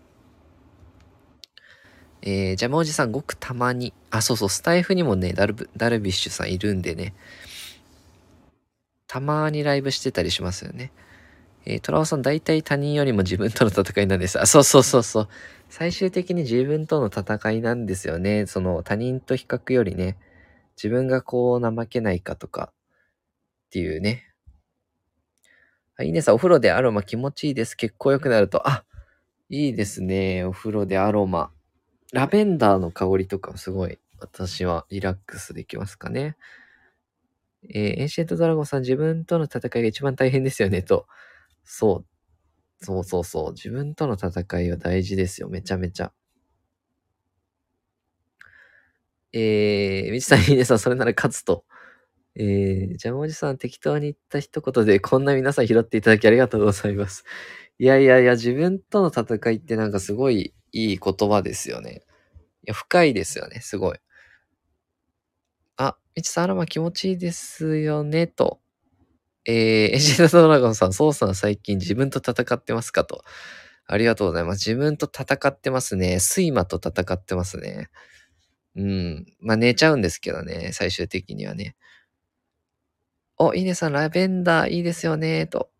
[2.26, 3.92] えー、ジャムおじさんごくたまに。
[4.10, 7.14] あ、そうそう、スタイフにもね、ダルダルビッシュさんいるんでね。
[9.06, 10.90] たまにライブしてたりしますよね。
[11.66, 14.40] えー、トラオさん大体他人よりも自分との戦いなんです。
[14.40, 15.28] あ、そうそうそうそう。
[15.68, 18.46] 最終的に自分との戦いなんですよね。
[18.46, 20.16] その他人と比較よりね、
[20.76, 22.72] 自分がこう怠けないかとか
[23.66, 24.32] っていうね。
[25.96, 27.76] あ、いいねさん、お風呂でアロマ気持ちいいです。
[27.76, 28.66] 結構良くなると。
[28.66, 28.84] あ、
[29.50, 30.44] いいですね。
[30.44, 31.53] お風呂でアロマ。
[32.14, 36.36] ラベンダーの香りとかすごい私はリラックスできますかね。
[37.68, 41.08] えー、エンシェントドラゴンさん自分との戦いが一番大変ですよねと。
[41.64, 42.04] そ
[42.82, 42.84] う。
[42.84, 43.52] そうそうそう。
[43.52, 45.48] 自分との戦いは大事ですよ。
[45.48, 46.12] めちゃめちゃ。
[49.32, 51.64] えー、みちさん、いいねさん、それなら勝つと。
[52.36, 57.24] えー、ジャムおじさん、適当に言った一言で、こんな皆さん拾っていただきありがとうございます。
[57.78, 62.02] いやいやいや、自分との戦いってなんかすごいいい言葉ですよね。
[62.64, 63.98] いや、深いですよね、すごい。
[65.76, 68.60] あ、みちさん、あらま気持ちいいですよね、と。
[69.46, 69.54] えー、
[69.96, 73.24] エジェルドラゴンさん、ソウさん最近自分と戦ってますかと。
[73.86, 74.68] ありがとうございます。
[74.68, 76.18] 自分と戦ってますね。
[76.20, 77.90] 睡魔と戦ってますね。
[78.76, 79.26] うん。
[79.40, 81.76] まあ寝ちゃうんですけどね、最終的にはね。
[83.38, 85.70] お、いいねさん、ラベンダーいいですよね、と。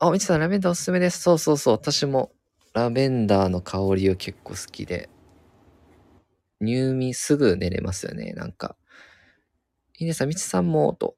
[0.00, 1.20] あ、みちさん、ラベンダーおすすめです。
[1.22, 1.74] そうそうそう。
[1.74, 2.30] 私も
[2.72, 5.08] ラベンダーの香りを結構好きで。
[6.60, 8.76] 入眠すぐ寝れますよね、なんか。
[9.98, 11.16] いいねさん、みちさんも、と。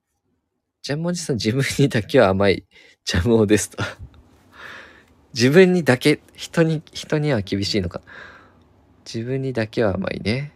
[0.83, 2.67] ジャムおじさん、自分にだけは甘い
[3.05, 3.79] ジャムおですと。
[5.35, 8.03] 自分にだけ、人に、人には厳しいのか。
[9.05, 10.53] 自分にだけは甘いね。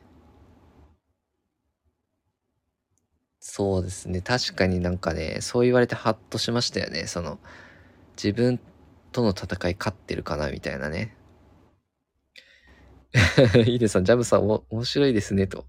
[3.40, 4.20] そうですね。
[4.22, 7.06] 確かになんかね、そう言われてハッとしましたよね。
[7.06, 7.38] その、
[8.16, 8.60] 自分
[9.12, 11.16] との戦い勝ってるかなみたいなね。
[13.66, 15.66] いいですさん、ジャムさん、お、面白いですね、と。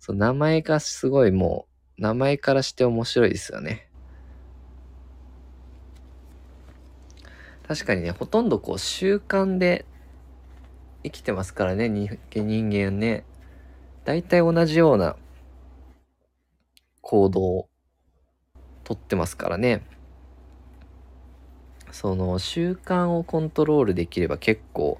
[0.00, 1.66] そう、名前がすごいも
[1.98, 3.90] う、名前からして面白いですよね。
[7.66, 9.86] 確かにね、ほとんどこう習慣で
[11.02, 13.24] 生きてますからね、人間ね。
[14.04, 15.16] 大体同じような
[17.00, 17.68] 行動を
[18.84, 19.82] とってますからね。
[21.94, 24.98] その習慣をコントロールできれば結構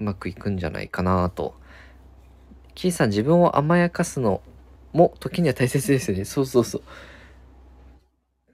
[0.00, 1.54] うまくいくんじゃないかなと。
[2.74, 4.40] キーさん自分を甘やかすの
[4.94, 6.24] も時には大切ですよね。
[6.24, 6.82] そうそうそう。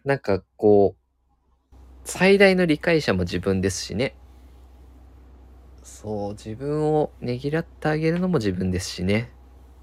[0.04, 1.68] なんかこう、
[2.04, 4.16] 最大の理解者も自分ですしね。
[5.84, 9.30] そう、自分をねぎらってあげるのも自分ですしね。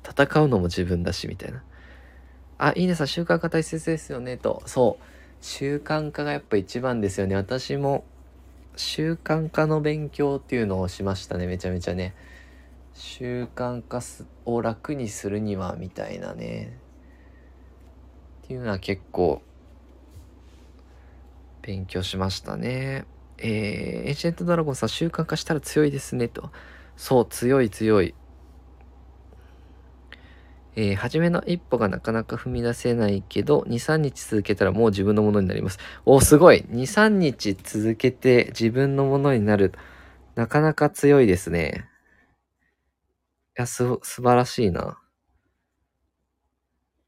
[0.06, 1.64] 戦うのも自分だし、みたいな。
[2.58, 4.62] あ、いいねさん、習慣が大切ですよね、と。
[4.66, 5.11] そう。
[5.42, 7.36] 習慣化がやっぱ一番ですよね。
[7.36, 8.06] 私も
[8.76, 11.48] 習慣化の勉強っていうのをしましたね。
[11.48, 12.16] めちゃめちゃね。
[12.94, 14.02] 習慣化
[14.46, 16.78] を楽にするには、みたいなね。
[18.44, 19.42] っていうのは結構
[21.62, 23.06] 勉強しましたね。
[23.38, 26.52] えー、エージェントドラゴンさん習慣化したら強いですねと。
[26.96, 28.14] そう、強い強い。
[30.76, 35.80] えー、初めの一歩がなかなか踏み出せないけど、2、3日続けたらもう自分のものになります。
[36.06, 39.74] お、すごい !2、3日続けて自分のものになる。
[40.36, 41.90] なかなか強いですね。
[43.58, 45.02] いや、す、素晴らしいな。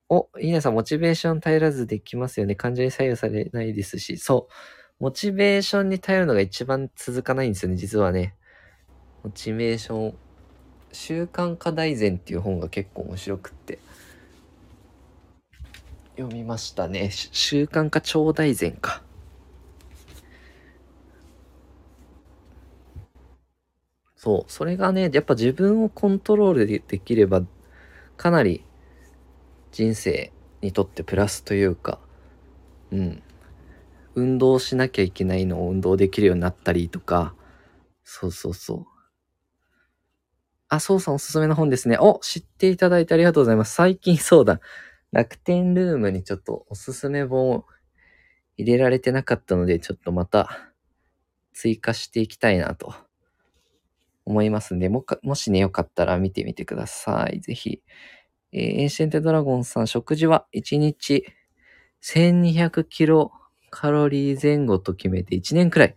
[0.10, 2.56] お、いいなさん、モチベーション頼らずできますよね。
[2.56, 4.18] 感情に左右されないですし。
[4.18, 4.54] そう。
[5.00, 8.36] モチベーションに頼るのが一番続かないんですよね、実はね。
[9.24, 10.18] モチベーション
[10.94, 13.80] 習慣化大全っていう本が結構面白くって。
[16.16, 17.10] 読みましたね。
[17.12, 19.02] 習慣化超大全か。
[24.16, 24.52] そう。
[24.52, 27.44] それがねやっぱ自分をコントロールでできれば
[28.16, 28.64] かなり
[29.72, 30.32] 人生
[30.62, 32.00] にとってプラスというか
[32.92, 33.24] うん。
[34.16, 37.34] 運動しなきゃいけないのを運動できるようになったりとか。
[38.04, 38.93] そうそうそう。
[40.74, 41.98] あ、そうさんおすすめの本ですね。
[42.00, 43.76] お、知っていただいてありがとうございます。
[43.76, 44.60] 最近そうだ。
[45.12, 47.66] 楽天ルームにちょっとおすすめ本を
[48.58, 50.72] 入れられてなかったので、ちょっとまた
[51.54, 52.96] 追加していきたいなと
[54.26, 57.40] 思いますんで、もかもしね、よかったら見てみてください。
[57.40, 57.82] ぜひ。
[58.52, 61.26] えー、エンシェンテドラゴンさん、食事は1日
[62.02, 63.32] 1200キロ
[63.70, 65.96] カロリー前後と決めて1年くらい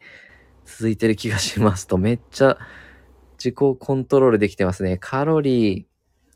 [0.64, 2.58] 続いてる気がしますと、めっちゃ
[3.38, 4.98] 自己コントロールできてますね。
[4.98, 5.84] カロリー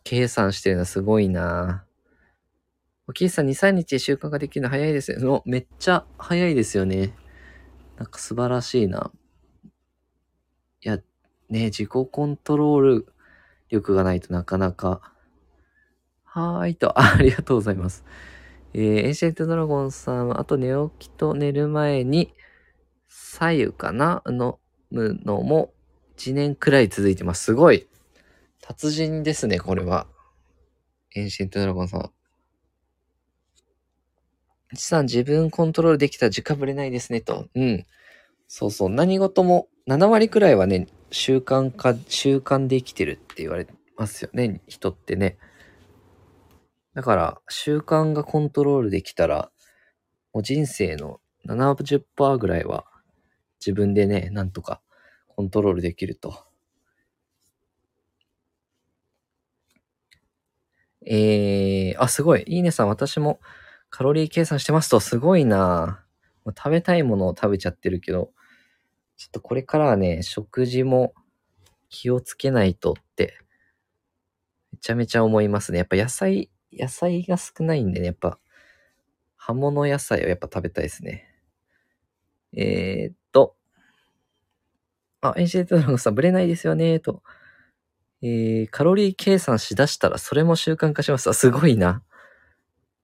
[0.04, 1.84] 計算してるのすごいな
[3.10, 5.42] おきいさん2、3日習慣ができるの早いですよ。
[5.44, 7.12] めっちゃ早いですよね。
[7.96, 9.10] なんか素晴らしいな。
[10.82, 10.98] いや、
[11.48, 13.06] ね、自己コントロール
[13.68, 15.00] 力がないとなかなか。
[16.22, 18.04] はーいと、あ ありがとうございます。
[18.74, 22.32] えー、エンシェントドラゴンさんは、あと寝起きと寝る前に、
[23.08, 24.22] 左右かな？
[24.28, 24.54] 飲
[24.92, 25.74] むのも
[26.20, 27.44] 1年くらい続いてます。
[27.44, 27.88] すごい。
[28.60, 30.06] 達人ですね、これは。
[31.14, 32.10] エンシェントドラゴンさん。
[34.76, 37.46] ちさん、自分コントロールできたら時間ぶれないですね、と。
[37.54, 37.86] うん。
[38.48, 38.90] そうそう。
[38.90, 43.66] 何事も、7割くらいはね、習慣化、習慣で生きてるって言われ
[43.96, 45.38] ますよね、人ってね。
[46.92, 49.50] だから、習慣がコントロールできたら、
[50.34, 52.84] もう人生の70%ぐらいは
[53.58, 54.82] 自分でね、なんとか
[55.40, 56.44] コントロールできると。
[61.06, 62.44] えー、あ、すごい。
[62.46, 63.40] いいねさん、私も
[63.88, 66.04] カロリー計算してますと、すごいな
[66.44, 68.32] 食べたいものを食べちゃってるけど、
[69.16, 71.14] ちょっとこれからはね、食事も
[71.88, 73.38] 気をつけないとって、
[74.72, 75.78] めちゃめちゃ思いますね。
[75.78, 78.38] やっぱ野菜、野菜が少ないんでね、やっぱ、
[79.36, 81.34] 葉物野菜をやっぱ食べたいですね。
[82.52, 83.19] えー、っと、
[85.22, 87.22] あ、エンシェントドラゴンさん、ぶれないですよね、と。
[88.22, 91.30] えー、カロリー計算しだしたらそれも習慣化します。
[91.30, 92.02] あ、すごいな。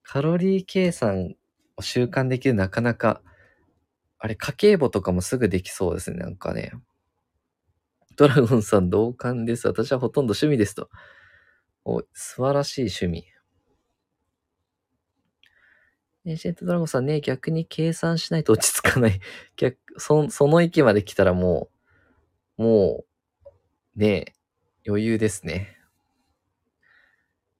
[0.02, 1.34] カロリー計算
[1.76, 3.22] を習慣できるなかなか、
[4.18, 6.72] あれ、家計簿とかもすぐできそうですね、なんかね。
[8.16, 9.66] ドラゴンさん同感です。
[9.66, 10.88] 私はほとんど趣味ですと。
[11.84, 13.24] お、素晴らしい趣味。
[16.24, 19.20] エンシェントドラゴンさんね、逆に計算しないと落ち着かない。
[19.56, 21.75] 逆、そその域まで来たらもう、
[22.56, 23.04] も
[23.96, 24.34] う、ね
[24.86, 25.76] 余裕ですね。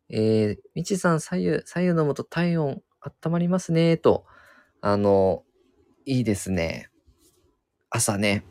[0.09, 4.25] えー、みちさん、左右、左右飲むと体温温まりますね、と。
[4.81, 5.43] あの、
[6.05, 6.91] いいですね。
[7.91, 8.45] 朝ね。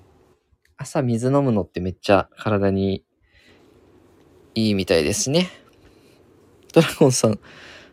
[0.78, 3.06] 朝水飲むのってめっちゃ体に
[4.56, 5.50] いいみたいですね。
[6.74, 7.40] ドラゴンさん、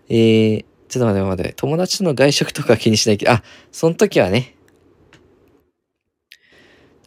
[0.08, 4.56] えー、ちょっと待って待って、友達との外食とか気にしないけど、あ、その時はね。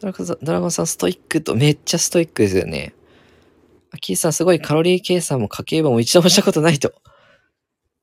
[0.00, 2.94] ドラゴンさん、ドラゴンさんストイックと、めっちゃストイックですよね。
[3.92, 6.92] あ、キーさんすごいカロリー計算も家計簿も一度もしたことないと。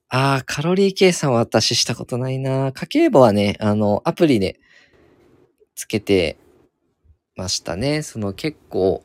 [0.09, 2.71] ああ、カロリー計算は私したことないな。
[2.71, 4.59] 家計簿はね、あの、アプリで
[5.75, 6.37] つけて
[7.35, 8.01] ましたね。
[8.01, 9.03] その結構、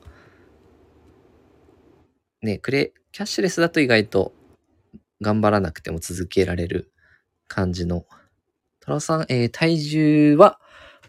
[2.43, 4.33] ね、クレ、キャッシュレスだと意外と
[5.21, 6.93] 頑張らなくても続けられる
[7.49, 8.07] 感じの。
[8.81, 10.61] トラさん、えー、体重は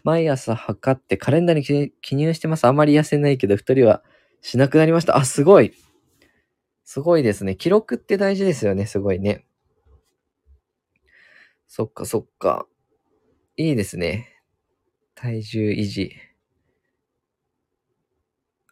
[0.04, 2.66] 毎朝測ってカレンダーに記入してます。
[2.66, 4.02] あまり痩せないけど、二人は
[4.42, 5.16] しなくなりました。
[5.16, 5.74] あ、すごい。
[6.84, 7.56] すごいですね。
[7.56, 8.86] 記録って大事ですよね。
[8.86, 9.46] すごいね。
[11.66, 12.66] そっかそっか。
[13.56, 14.28] いいですね。
[15.14, 16.12] 体重維持。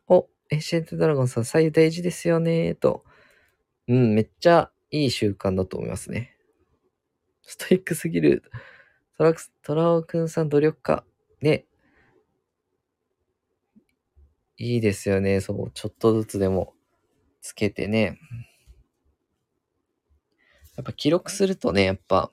[0.08, 3.04] お、エンシェントドラゴンさん、左右大事ですよねと。
[3.86, 6.36] うん、めっちゃいい習慣だと思いますね。
[7.42, 8.42] ストイックすぎる。
[9.16, 11.04] トラクストラオくんさん努力家。
[11.40, 11.66] ね。
[14.56, 15.40] いいですよね。
[15.40, 16.74] そう、ちょっとずつでも
[17.40, 18.18] つけてね。
[20.76, 22.30] やっぱ記録するとね、やっぱ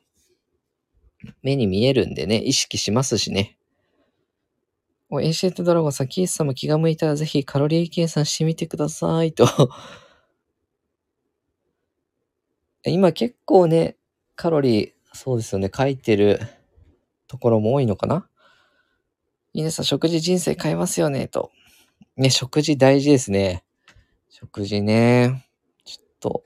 [1.41, 3.58] 目に見えるんでね、意識しますしね。
[5.10, 9.47] お、エンシェントドラゴンさん、キースさんも気が向いたらぜひカロリー計算してみてくださいと
[12.86, 13.97] 今結構ね、
[14.36, 16.39] カロリー、そうですよね、書いてる
[17.28, 18.28] ところも多いのかな？
[19.56, 21.49] 皆さん、食事人生変えますよね、と。
[22.18, 23.64] ね、食事大事ですね。
[24.28, 25.47] 食事ね。
[25.86, 26.43] ちょっと、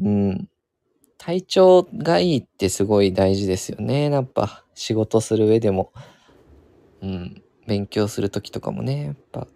[0.00, 0.48] うん。
[1.18, 4.10] 体調がいいってすごい大事ですよね。
[4.10, 5.92] やっぱ、仕事する上でも。
[7.02, 7.42] うん。
[7.66, 9.46] 勉強するときとかもね、やっぱ、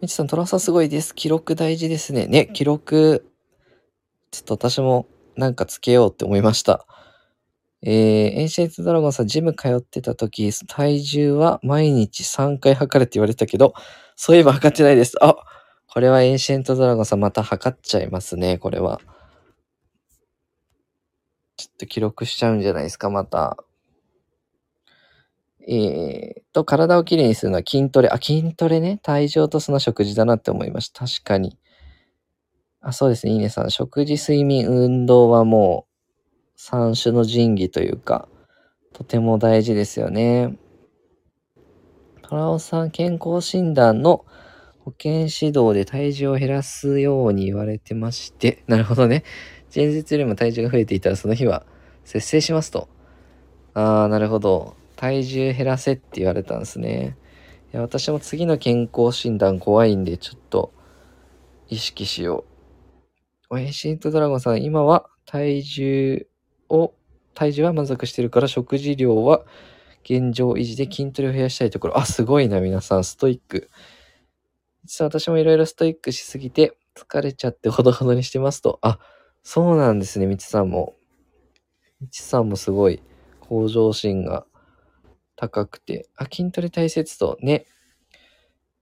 [0.00, 1.12] みちさん、トラさんすごいです。
[1.12, 2.28] 記録大事ですね。
[2.28, 3.28] ね、記録、
[4.30, 6.86] ちょっと私もなんかつけようって思いました。
[7.86, 13.74] えー、エンシェントドラゴンさん、ジム通ってた時、体重は毎日3回測れって言われたけど、
[14.16, 15.16] そういえば測ってないです。
[15.22, 15.36] あ、
[15.86, 19.00] これはエンシェントドラゴンさん、また測っちゃいますね、これは。
[21.56, 23.58] ちょっと記録しちゃうんじゃないですか、また。
[25.68, 28.08] えー、と、体をきれいにするのは筋トレ。
[28.08, 28.98] あ、筋トレね。
[29.02, 31.06] 体重落とすの食事だなって思いました。
[31.06, 31.58] 確かに。
[32.80, 33.32] あ、そうですね。
[33.32, 33.70] いいねさん。
[33.70, 35.93] 食事、睡眠、運動はもう、
[36.56, 38.28] 三種の神器というか、
[38.92, 40.56] とても大事ですよね。
[42.22, 44.24] トラオさん、健康診断の
[44.78, 49.24] 保健指導で体重を減らすように言われてまして、なるほどね。
[49.74, 51.66] 前日よりも体重が増えていたらその日は
[52.04, 52.88] 節制しますと。
[53.74, 54.76] あー、なるほど。
[54.96, 57.16] 体重減らせって言われたんですね。
[57.72, 60.72] いや、私も次の健康診断怖いんで、ちょっと
[61.68, 62.44] 意識しよ
[63.50, 63.54] う。
[63.56, 66.26] おエンシェントドラゴンさん、今は体重
[66.68, 66.94] を、
[67.34, 69.44] 体重は満足してるから食事量は
[70.04, 71.98] 現状維持で筋トレを増やしたいところ。
[71.98, 73.68] あ、すごいな、皆さん、ストイック。
[74.84, 78.78] 実は私もいろいろストイックしすぎて疲れちゃってほどほどにしてますと。
[78.82, 78.98] あ、
[79.42, 80.94] そうなんですね、みちさんも。
[82.00, 83.02] みちさんもすごい
[83.40, 84.46] 向上心が
[85.36, 86.08] 高くて。
[86.16, 87.38] あ、筋トレ大切と。
[87.40, 87.66] ね。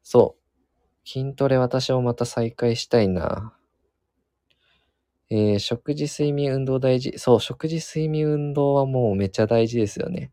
[0.03, 0.37] そ
[1.05, 1.09] う。
[1.09, 3.55] 筋トレ私もまた再開したいな。
[5.35, 7.15] えー、食事、睡眠、運動大事。
[7.17, 10.31] そう、食事、睡眠、運動はもうめっちゃ大事ですよね。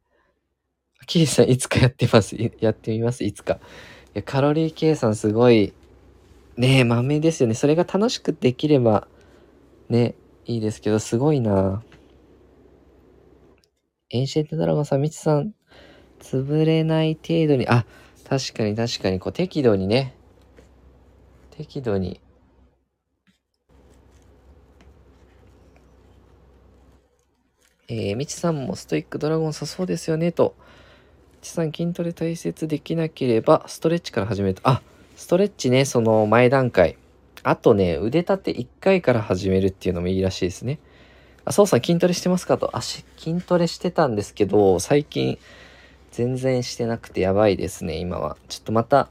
[1.06, 2.36] キリさん、いつかやってます？
[2.60, 3.54] やってみます、いつか。
[3.54, 3.60] い
[4.16, 5.74] や、カロリー計算すごい、
[6.58, 7.56] ねえ、豆ですよね。
[7.56, 9.08] それが楽しくできれば、
[9.88, 11.82] ね、いいですけど、すごいな。
[14.10, 15.54] エンシェントドラゴンさん、みちさん、
[16.20, 17.86] 潰れない程度に、あ、
[18.28, 20.14] 確かに確かに、こう、適度にね、
[21.52, 22.20] 適度に、
[27.92, 30.54] えー、みちさんもストイックドラゴンさそうですよね、と。
[31.34, 34.60] みちさん、筋トレ大切できなければ、ストレッチから始める。
[34.62, 34.84] あ、
[35.16, 36.98] ストレッチね、その前段階。
[37.42, 40.78] あとね、腕立て1回から始めるっていうのもいいらしいですね。
[41.46, 42.70] あ、そうさん筋トレしてますかと。
[42.78, 43.04] あ、筋
[43.44, 45.40] トレしてたんですけど、最近
[46.12, 48.38] 全然してなくてやばいですね、今は。
[48.50, 49.10] ちょっとまた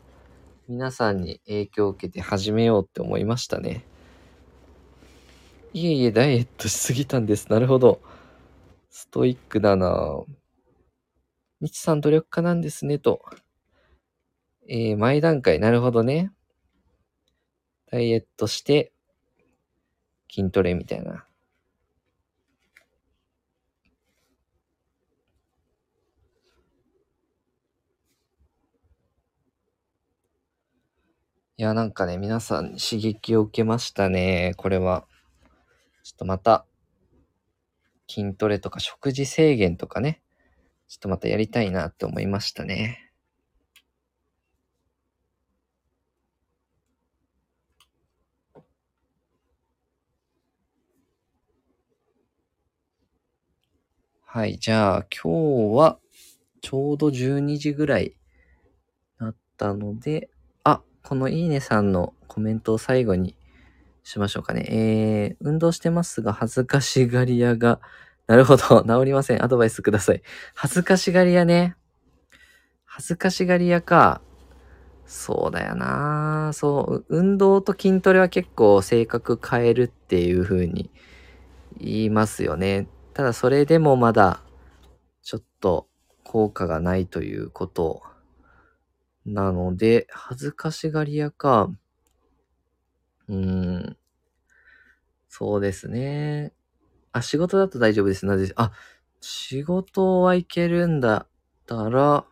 [0.68, 3.83] 皆さんに影響を受けて始めようって思いましたね。
[5.74, 7.49] いえいえ、ダイエットしすぎたんです。
[7.51, 8.01] なるほど。
[8.91, 10.24] ストイックだな
[11.61, 13.20] みちさん努力家なんですね、と。
[14.68, 16.30] えー、前段階、なるほどね。
[17.91, 18.93] ダイエットして、
[20.30, 21.26] 筋トレみたいな。
[31.57, 34.55] いや、なんかね、皆さん刺激を受けましたね。
[34.59, 35.09] これは。
[36.05, 36.67] ちょっとまた、
[38.09, 40.22] 筋トレとか食事制限とかね、
[40.88, 43.09] ちょっとまたやりたいなって思いましたね。
[54.30, 55.98] はい、じゃあ今日は
[56.61, 58.14] ちょうど12時ぐらい
[59.18, 60.28] なったので、
[60.64, 63.34] あ、このいいねさんのコメントを最後に
[64.09, 64.64] しましょうかね。
[64.70, 67.78] えー、運動してますが恥ずかしがり屋が、
[68.26, 69.44] なるほど、治りません。
[69.44, 70.22] アドバイスください。
[70.54, 71.76] 恥ずかしがり屋ね。
[72.86, 74.22] 恥ずかしがり屋か。
[75.04, 80.90] そうだよなそう、運動と筋トレは結構性格変えるっていう風に
[81.78, 82.88] 言いますよね。
[83.12, 84.42] ただそれでもまだ
[85.22, 85.86] ちょっと
[86.24, 88.00] 効果がないということ
[89.26, 91.68] なので、恥ずかしがり屋か。
[93.29, 93.97] うん。
[95.29, 96.53] そうですね。
[97.12, 98.26] あ、仕事だと大丈夫です。
[98.26, 98.72] なぜ、あ、
[99.20, 101.29] 仕事はいけるんだっ
[101.66, 102.26] たら、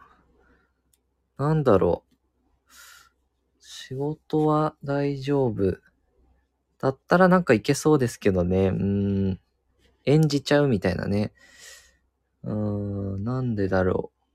[1.38, 2.16] なんだろう。
[3.60, 5.78] 仕事は大丈夫。
[6.78, 8.68] だったらなんかいけそうですけどね。
[8.68, 9.40] うーん。
[10.06, 11.32] 演じちゃうみたいなね。
[12.44, 14.26] うーん、なんでだろう。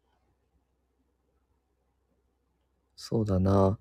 [2.96, 3.78] そうだな。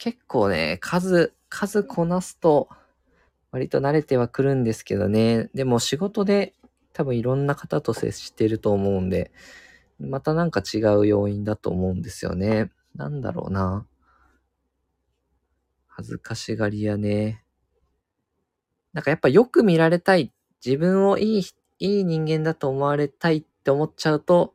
[0.00, 2.70] 結構ね、数、数こなすと、
[3.52, 5.50] 割と慣れてはくるんですけどね。
[5.52, 6.54] でも仕事で
[6.94, 9.30] 多分いろんな方と接してると思うんで、
[9.98, 12.70] またなんか違う要因だと思うんですよね。
[12.94, 13.86] なんだろうな。
[15.86, 17.44] 恥ずかしがり屋ね。
[18.94, 20.32] なんかやっぱよく見られたい。
[20.64, 21.42] 自分をいい、
[21.78, 24.54] いい人間だと思われたいって思っちゃうと、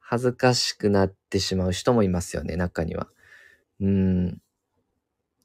[0.00, 3.08] 恥ずかしくなってしまう人もいますよね、中には。
[3.80, 4.40] うーん。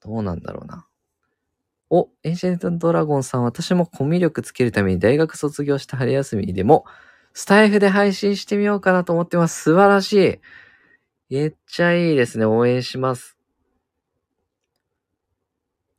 [0.02, 0.88] どうなんだろうな。
[1.92, 6.86] お、エンシェントドラゴンさん、私もコミュ力つけるために大学卒業した春休みでも、
[7.34, 9.64] スタイフで配信してみようかなと思ってます。
[9.64, 10.40] 素晴らしい。
[11.36, 12.46] めっちゃいいですね。
[12.46, 13.36] 応援します。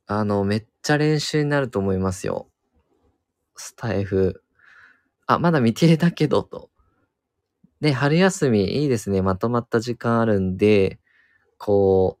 [0.07, 2.47] あの、めっちゃ練習になると思いますよ。
[3.55, 4.43] スタイフ。
[5.27, 6.69] あ、まだ未定だけど、と。
[7.81, 9.21] ね、春休みいいですね。
[9.23, 10.99] まとまった時間あるんで、
[11.57, 12.19] こ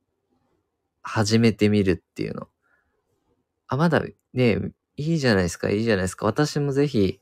[1.03, 2.47] 始めてみるっていうの。
[3.67, 6.25] あ、まだね、いいじゃないですか、いいじゃないですか。
[6.25, 7.19] 私もぜひ、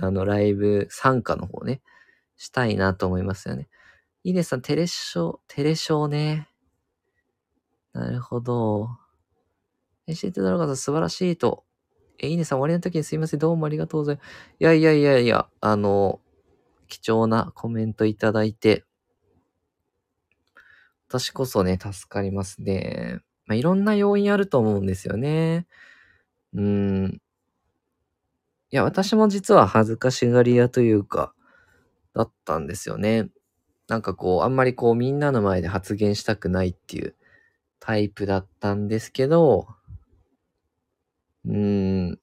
[0.00, 1.80] あの、ライブ参加の方ね、
[2.36, 3.68] したいなと思いますよね。
[4.24, 6.48] いいねさん、テレショー、テレショーね。
[7.92, 8.90] なるほど。
[10.06, 11.64] エンシェントドラゴンさん素晴らしいと。
[12.18, 13.40] え、いいねさん終わりの時にすいません。
[13.40, 14.26] どうもありがとうございます。
[14.60, 16.20] いやいやいやいや、あの、
[16.88, 18.84] 貴重なコメントいただいて、
[21.08, 23.20] 私こそね、助かりますね。
[23.46, 25.66] まあ、いろんな要因あると思うんですよね。
[26.54, 27.20] うん。
[28.70, 31.32] いや、私も実は恥ずかしがり屋というか、
[32.14, 33.28] だったんですよね。
[33.88, 37.14] なんかこう、あんまりこう、みんなの前で発言したくないっていう
[37.80, 39.68] タイプだったんですけど、
[41.44, 42.18] うーん。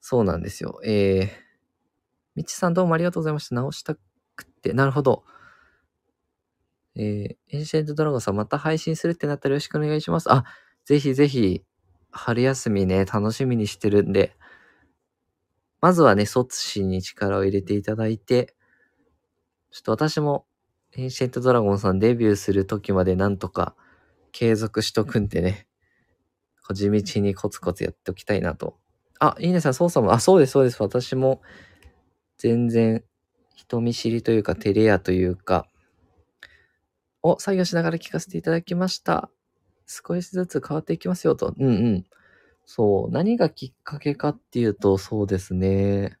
[0.00, 0.80] そうなんですよ。
[0.84, 1.28] えー、
[2.36, 3.54] みちさんどうもありがとうございました。
[3.54, 3.94] 直した
[4.36, 4.72] くて。
[4.72, 5.24] なるほど。
[6.96, 10.32] えー、エンシェントドラゴンさんまた配信するってなったらよろしくお願いします。
[10.32, 10.44] あ、
[10.84, 11.62] ぜひぜひ、
[12.10, 14.36] 春休みね、楽しみにしてるんで、
[15.80, 18.54] まずはね、卒死に力を入れていただいて、
[19.70, 20.46] ちょっと私も、
[20.96, 23.74] エンシェントドラゴンさんデビューする時までなんとか
[24.30, 25.66] 継続しとくんでね、
[26.72, 28.78] 地道にコツコツやっておきたいなと。
[29.18, 30.80] あ、いいねさん、操作も、あ、そうです、そうです。
[30.82, 31.42] 私も、
[32.38, 33.04] 全然、
[33.54, 35.66] 人見知りというか、照れ屋というか、
[37.24, 39.30] お、作業しながら聞かせていただきました。
[39.86, 41.54] 少しずつ変わっていきますよと。
[41.58, 42.04] うんうん。
[42.66, 43.10] そう。
[43.10, 46.18] 何がきっかけかっていうと、そうですね。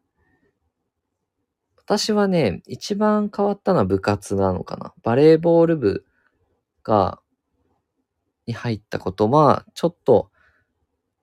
[1.76, 4.94] 私はね、一番変わったのは部活なのかな。
[5.02, 6.04] バレーボール部
[6.84, 7.20] が、
[8.46, 10.30] に入ったことは、ちょっと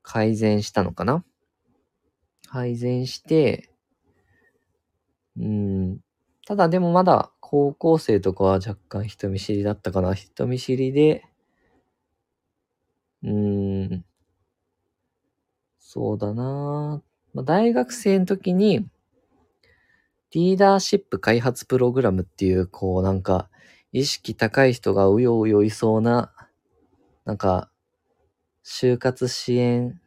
[0.04, 1.26] 改善したのかな。
[2.48, 3.72] 改善して、
[5.38, 6.00] うん。
[6.52, 10.14] ただでもまだ高校生とかは若干人見知りだったかな。
[10.14, 11.24] 人見知りで、
[13.24, 14.06] うーん。
[15.80, 17.02] そうだな
[17.34, 18.86] まあ、大学生の時に、
[20.32, 23.50] リーダーシップ開発プログラムっていう、こうなんか、
[23.94, 26.34] 意識高い人がうようよいそうな、
[27.24, 27.72] なんか、
[28.66, 30.02] 就活支援、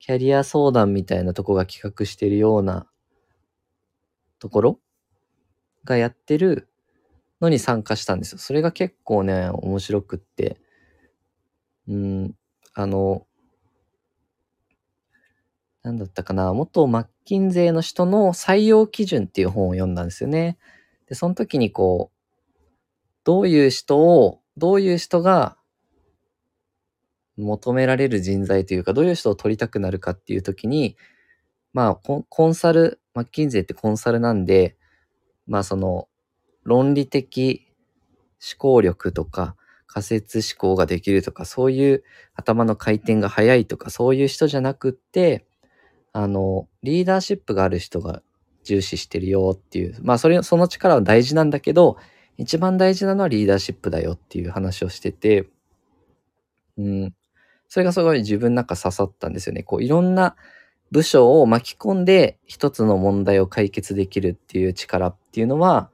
[0.00, 2.88] キャリア相談みたいなとこが企画してるような
[4.40, 4.80] ところ
[5.88, 6.68] がやってる
[7.40, 8.38] のに参加したんですよ。
[8.38, 10.58] それが結構ね、面白くって、
[11.88, 12.34] うん、
[12.74, 13.26] あの、
[15.82, 20.58] なんだったかな、元マッキンゼーの人の採用基準っていう本を読んだんですよね。
[21.06, 22.18] で、その時にこう、
[23.24, 25.56] どういう人を、どういう人が
[27.36, 30.96] 求められる人材というか、どういう人を取りたくなるかっていう時に、
[31.72, 34.77] まあ、コンサル、マッキンゼーってコンサルなんで、
[35.48, 36.08] まあその、
[36.64, 37.66] 論理的
[38.40, 45.46] 思考力とか、仮説思考ができるとか、そういう頭の回転が速いとか、そういう人じゃなくって、
[46.12, 48.22] あの、リーダーシップがある人が
[48.64, 51.96] 重視してるよっていう、まあそれ、その力は大事なんだけど、
[52.36, 55.48] 一番大事なのはリーダーシップだよっていう話をしてて、
[56.76, 57.14] うん。
[57.68, 59.62] それがすごい自分の中刺さったんですよね。
[59.62, 60.36] こういろんな
[60.90, 65.90] 部署を巻き込んで一つの問題を解決できるっていう力っていうのは、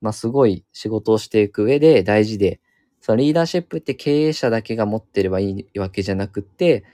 [0.00, 2.60] まあすごい仕事をしていく上で大事で、
[3.00, 6.84] そのリーダーシップって経営者だけが持ってればいいわけじゃなくって、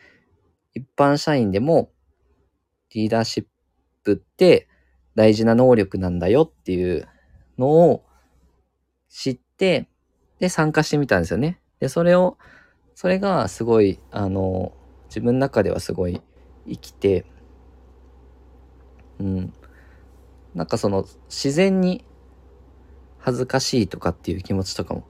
[0.75, 1.91] 一般社員でも
[2.95, 3.47] リーダーシッ
[4.05, 4.69] プって
[5.15, 7.09] 大事な能力なんだよっていう
[7.59, 8.05] のを
[9.09, 9.89] 知って、
[10.39, 11.61] で参加してみたんですよね。
[11.81, 12.39] で、それを、
[12.95, 14.73] それがすごい、あの、
[15.09, 16.21] 自分の中ではすごい
[16.69, 17.25] 生きて、
[19.19, 19.53] うん。
[20.55, 22.05] なんかその自然に
[23.19, 25.05] 恥ずかしいとかっていう気持ちとかも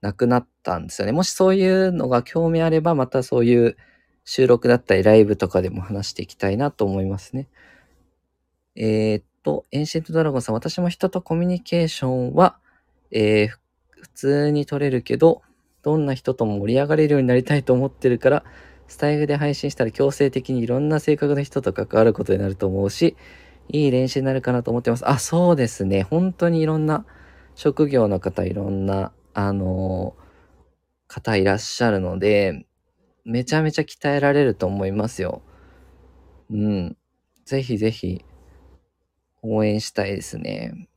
[0.00, 1.12] なくなったんですよね。
[1.12, 3.76] もしそういうのが興味あれば、またそういう
[4.24, 7.48] 収録だったりライブとかでも話していきたいなと思いますね。
[8.76, 12.58] えー、っと、エンシェントドラゴンさん、私も人とコミュニケーションは、
[13.10, 13.48] えー、
[13.90, 15.42] 普通に取れるけど、
[15.82, 18.44] どんな人とも盛り上がれるようになりたいと思ってるから、
[18.88, 23.16] スタイフで配信したら強制的にいろんな性格の人と関わることになると思うし、
[23.68, 25.08] いい練習になるかなと思ってます。
[25.08, 26.02] あ、そうですね。
[26.02, 27.04] 本当にいろんな
[27.54, 32.66] 職業の方、いろんな、あのー、方いらっしゃるので、
[33.24, 35.42] めちゃめちゃ鍛えられると思いますよ。
[36.50, 36.96] うん。
[37.44, 38.24] ぜひぜひ、
[39.42, 40.88] 応援したいですね。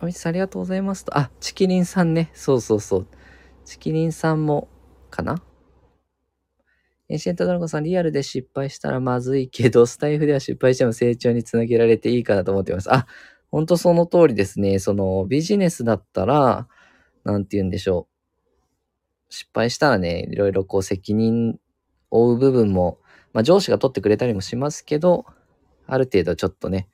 [0.00, 1.16] おみつさんありがとうございますと。
[1.16, 2.30] あ、チキリンさんね。
[2.34, 3.06] そうそうそう。
[3.64, 4.68] チキリンさんも、
[5.10, 5.42] かな？
[7.08, 12.92] エンシェントドラゴンさん、リアルで失敗したらまずいけど、スタイフでは失敗しても成長につなげられていいかなと思っています。
[12.92, 13.06] あ、
[13.50, 14.78] ほんとその通りですね。
[14.78, 16.68] その、ビジネスだったら、
[17.24, 18.12] なんて言うんでしょう。
[19.34, 21.58] 失敗したらね、いろいろこう責任
[22.10, 22.98] を負う部分も、
[23.32, 25.26] まあ上司が取ってくれたりもしますけど、
[25.86, 26.88] ある程度ちょっとね、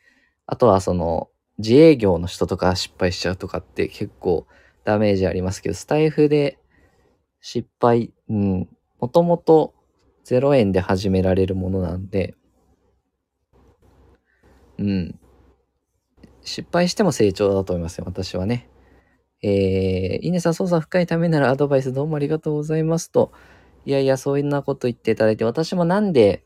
[0.46, 4.46] あとはその、自営業の人とか失敗しちゃうとかって結構
[4.84, 6.58] ダメージありますけど、スタイフで
[7.40, 8.68] 失敗、うん、
[9.00, 9.74] もともと
[10.28, 12.34] 0円で始められるものなんで、
[14.78, 15.18] うん。
[16.42, 18.68] 失敗しても成長だと思いますよ、私はね。
[19.42, 23.32] えー、稲さん、操作深いためならアドバイスどうもありがとうございますと。
[23.84, 26.44] いやいや、そういうなこと言っていただいて、私もなんで、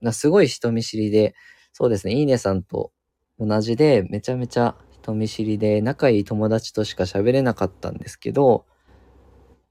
[0.00, 1.34] なすごい人見知りで、
[1.72, 2.92] そうですね、いいねさんと
[3.38, 8.66] 同じで、めちゃめちゃ人見知りで、仲いい友達としか喋れなかったんですけど、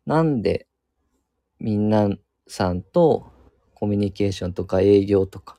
[0.05, 0.67] なんで、
[1.59, 2.09] みんな
[2.49, 3.31] さんと
[3.73, 5.57] コミュニケーションとか営業とか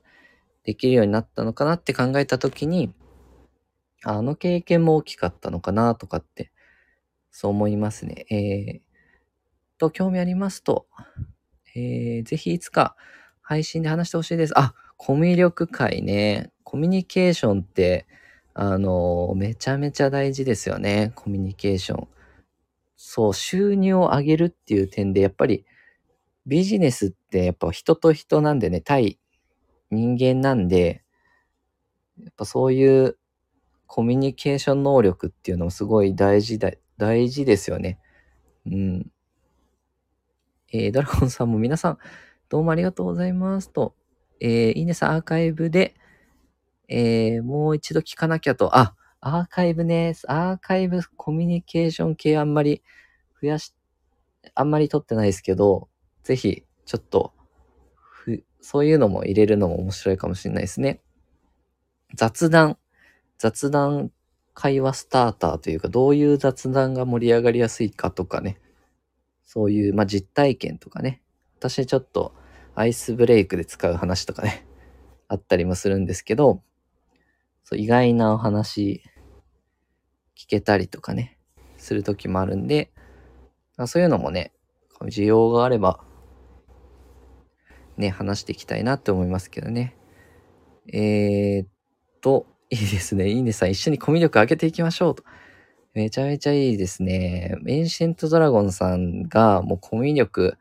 [0.64, 2.93] できるようになったのかなって考えたときに、
[4.05, 6.53] あの経験も大きかったのかなとかって
[7.30, 8.26] そう思いますね。
[8.30, 8.91] えー、
[9.78, 10.86] と、興味ありますと、
[11.74, 12.97] えー、ぜひいつか
[13.41, 14.59] 配信で話してほしいです。
[14.59, 16.53] あ、コミュ力会ね。
[16.64, 18.07] コミュニケーションって、
[18.53, 21.12] あの、めちゃめちゃ大事ですよね。
[21.14, 22.09] コミュニケーション。
[22.97, 25.64] そう、収入を上げるっていう点で、やっぱり
[26.47, 29.18] ビジネスってやっぱ人と人なんでね、対
[29.91, 31.03] 人間なんで、
[32.18, 33.16] やっぱそういう
[33.86, 37.99] コミュニケーション能力っていうのもすごい大事だ、大事ですよね。
[38.66, 39.11] うん。
[40.72, 41.99] えー、ドラゴンさんも皆さん、
[42.49, 43.95] どうもありがとうございますと。
[44.41, 45.95] えー、いいねさんアーカイブで、
[46.88, 48.78] えー、もう一度聞かなきゃと。
[48.78, 50.14] あ、アーカイブね。
[50.28, 52.82] アーカイブコミュニケーション系あんまり
[53.43, 53.74] 増やし、
[54.55, 55.89] あんまり取ってないですけど、
[56.23, 57.33] ぜひ、ちょっと、
[58.61, 61.01] そういうのも入れるのも面白いかもしれないですね。
[62.14, 62.77] 雑談。
[63.39, 64.11] 雑談
[64.53, 68.61] 会話スターターというか、どういう雑談が盛り上がりやすいかとかね、
[69.45, 71.23] そういう、まあ、実体験とかね、
[71.59, 72.35] 私ちょっと
[72.75, 74.66] アイスブレイクで使う話とかね、
[75.29, 76.62] あったりもするんですけど、
[77.64, 79.03] そう意外なお話
[80.37, 81.39] 聞けたりとかね、
[81.79, 82.93] する時もあるんで、
[83.87, 84.53] そういうのもね、
[85.05, 86.05] 需要があれば、
[88.01, 89.96] ね、話していきたいなって思いますけどね。
[90.92, 91.68] えー、っ
[92.20, 93.28] と、いいですね。
[93.28, 95.22] いいねさん、一緒にコミュ力上げていきましょうと。
[95.94, 97.57] めちゃめちゃいいですね。
[97.66, 100.57] エンシェントドラゴンさんがもうコミュ力、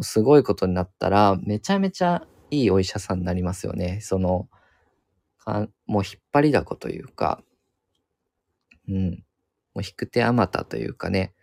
[0.00, 4.00] すごいことになったら、めちゃめちゃいいお医者さんになりますよね。
[4.00, 4.48] その、
[5.38, 7.42] かもう引っ張りだこというか、
[8.88, 9.10] うん。
[9.74, 11.34] もう引く手あまたというかね、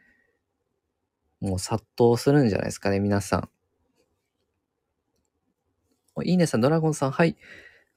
[1.42, 3.50] もう殺到するんじゃないですかね、皆さん。
[6.24, 7.36] いいねさん、ドラゴンさん、はい。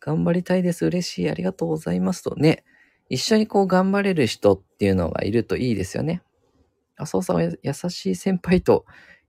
[0.00, 0.86] 頑張りたいです。
[0.86, 1.30] 嬉しい。
[1.30, 2.64] ありがとうございますとね。
[3.08, 6.22] 一緒にこう頑張れる人っていうのがいるといいですよね。
[6.96, 8.84] あ、そうさんは優しい先輩と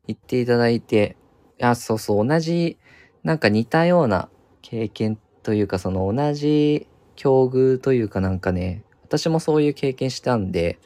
[0.08, 1.18] 言っていただいて、
[1.62, 2.78] あ、そうそう、同じ、
[3.24, 4.30] なんか似たような
[4.62, 10.80] 経験というか、その同じ境遇というかなんかね、私もそういう経験したんで、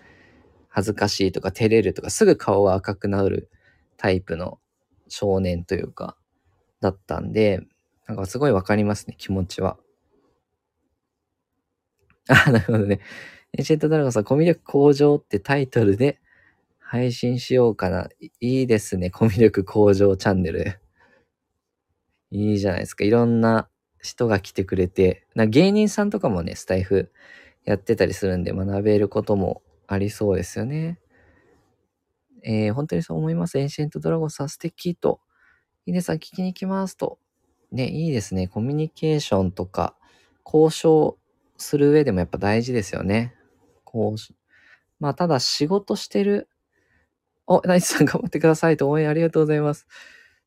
[0.69, 3.49] 恥ずかしいとか照れるとか、すぐ顔が赤くなる
[3.97, 4.59] タイプの
[5.07, 6.17] 少年というか、
[6.81, 7.61] だったんで、
[8.07, 9.77] なんかすごいわかりますね、気持ちは。
[12.27, 12.99] あ、 なるほどね。
[13.57, 16.19] エンシェントドラゴンさん、コミュ力向上ってタイトルで
[16.79, 18.09] 配信しようかな。
[18.19, 19.09] いいですね。
[19.09, 20.79] コミュ力向上チャンネル。
[22.31, 23.03] いいじゃないですか。
[23.03, 23.69] いろんな
[24.01, 27.11] 人が来てくれて、な芸人さんとかもね、スタイフ
[27.65, 30.99] やってたりするんで学べることもありそうですよね。
[32.43, 33.57] えー、本当にそう思います。
[33.57, 35.21] エンシェントドラゴンさん素敵と。
[35.85, 37.19] いいねさん聞きに行きますと。
[37.73, 38.47] ね、いいですね。
[38.47, 39.95] コミュニケーションとか、
[40.45, 41.17] 交渉
[41.57, 43.33] する上でもやっぱ大事ですよね。
[43.83, 44.33] こう、
[44.99, 46.49] まあ、ただ仕事してる、
[47.47, 49.87] お、ナイスさん頑張ってくださいと応援ありがとうございます。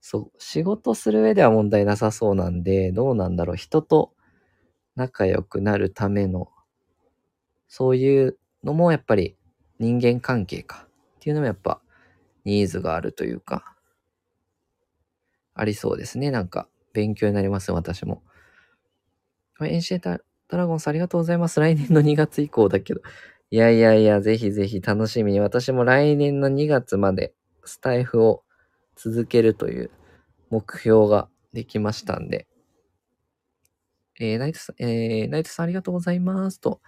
[0.01, 3.57] そう、仕事する上では問題なさそうなんで、どうなんだろう。
[3.57, 4.12] 人と
[4.97, 6.49] 仲良くなるための、
[7.68, 9.37] そういうのもやっぱり
[9.79, 11.81] 人間関係かっていうのもやっぱ
[12.45, 13.77] ニーズがあるというか、
[15.55, 16.31] ありそうですね。
[16.31, 18.22] なんか勉強になります私も。
[19.61, 21.61] エンシェタドラゴンさんありがとうございます。
[21.61, 23.03] 来年の2月以降だけど。
[23.51, 25.40] いやいやいや、ぜひぜひ楽しみに。
[25.40, 27.34] 私も来年の2月まで
[27.64, 28.44] スタイフを
[28.97, 29.90] 続けるという
[30.51, 32.47] 目標ができましたんで。
[34.18, 36.61] えー、ナイトさん、えー、ナイトさんありがとうございます。
[36.61, 36.80] と。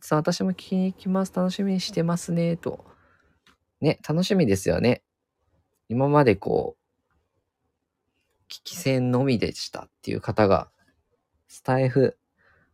[0.00, 1.32] さあ、私も聞きに行きます。
[1.34, 2.56] 楽しみにしてますね。
[2.56, 2.84] と。
[3.80, 5.02] ね、楽しみですよね。
[5.88, 6.79] 今までこう、
[8.64, 10.70] き戦のみでしたっていう方が、
[11.48, 12.18] スタイフ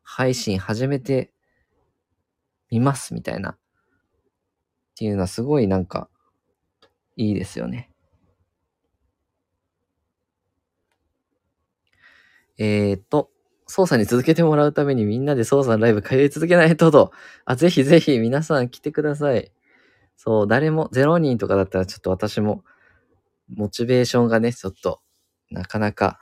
[0.02, 1.32] 配信始めて
[2.70, 3.50] みますみたいな。
[3.52, 3.58] っ
[4.96, 6.08] ていうのはすごいなんか
[7.16, 7.90] いいですよね。
[12.58, 13.30] えー、っと、
[13.66, 17.12] 操作に続けてもらうためにみんなで操作のライブ通い続けないとと。
[17.44, 19.52] あ、ぜひぜひ皆さん来てください。
[20.16, 22.64] そう、誰も、0人とかだったらちょっと私も、
[23.48, 25.00] モチベーションがね、ちょっと
[25.50, 26.20] なかなか、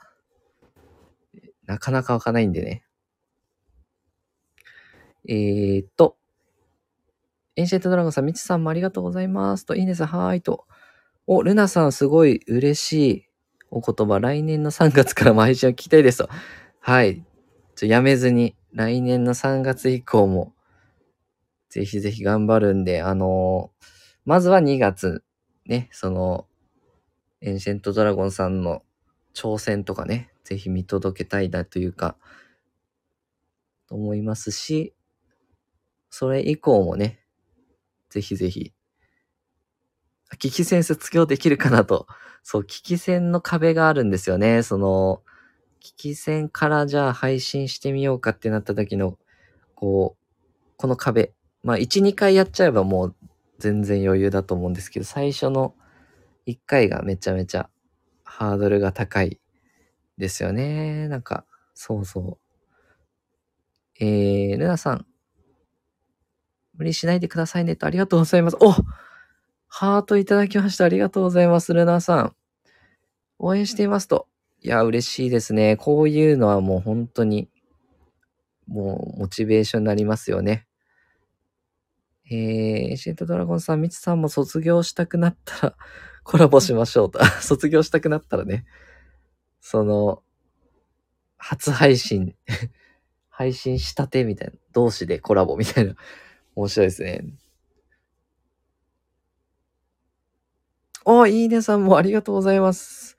[1.65, 2.83] なかなか開かないんでね。
[5.27, 6.17] えーっと、
[7.55, 9.65] エンシェントドラゴンさん、みちさんもありがとうございます。
[9.65, 10.05] と、いいです。
[10.05, 10.65] はーいと。
[11.27, 13.29] お、ルナさん、すごい嬉しい
[13.71, 14.19] お言葉。
[14.19, 16.29] 来年の3月からも配信を聞きたいですと。
[16.79, 17.25] はい。
[17.75, 20.53] ちょ、やめずに、来年の3月以降も、
[21.69, 23.85] ぜひぜひ頑張るんで、あのー
[24.25, 25.23] まずは2月、
[25.67, 26.47] ね、その、
[27.41, 28.81] エンシェントドラゴンさんの
[29.35, 32.17] 挑戦とかね、ぜひ見届けたいなというか、
[33.87, 34.95] と思いますし、
[36.09, 37.19] それ以降もね、
[38.09, 38.73] ぜひぜひ、
[40.39, 42.07] 危機戦卒業できるかなと。
[42.41, 44.63] そう、危機戦の壁があるんですよね。
[44.63, 45.21] その、
[45.79, 49.17] 危機戦からじゃあ配信してみようかってなった時の、
[49.75, 51.33] こう、この壁。
[51.63, 53.15] まあ、1、2回やっちゃえばもう
[53.59, 55.75] 全然余裕だと思うんですけど、最初の
[56.47, 57.69] 1回がめちゃめちゃ
[58.37, 59.39] ハードルが高い
[60.17, 61.07] ですよね。
[61.07, 62.37] なんか、そうそう。
[63.97, 65.05] えー、ルナさん。
[66.73, 68.57] 無理しないでくださいねとありがとうございます。
[68.59, 68.73] お
[69.69, 70.83] ハートいただきました。
[70.83, 71.73] ありがとうございます。
[71.73, 72.35] ルナさん。
[73.39, 74.27] 応援していますと。
[74.61, 75.77] いや、嬉しいですね。
[75.77, 77.49] こういうのはもう本当に、
[78.67, 80.67] もうモチベーションになりますよね。
[82.29, 82.35] えー、
[82.91, 85.77] エシェントドラゴンさん、みつさんも卒業したくなったら
[86.25, 87.23] コラボしましょうと。
[87.39, 88.65] 卒業したくなったらね、
[89.61, 90.23] その、
[91.37, 92.35] 初配信、
[93.29, 95.95] 配信したてみたいな、同士でコラボみたいな、
[96.55, 97.25] 面白いですね。
[101.05, 103.17] お、いいねさんもありがとうございます。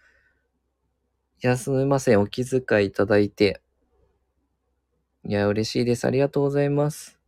[1.44, 2.20] いや、すみません。
[2.20, 3.62] お気遣いいただいて。
[5.24, 6.06] いや、嬉しいです。
[6.06, 7.20] ありがとうございます。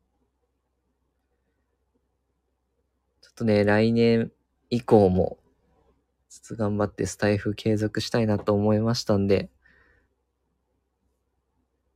[3.21, 4.33] ちょっとね、来年
[4.71, 5.38] 以降も、
[6.29, 9.51] ちょっと頑張ってスタイフ継続したいなと思いましたんで、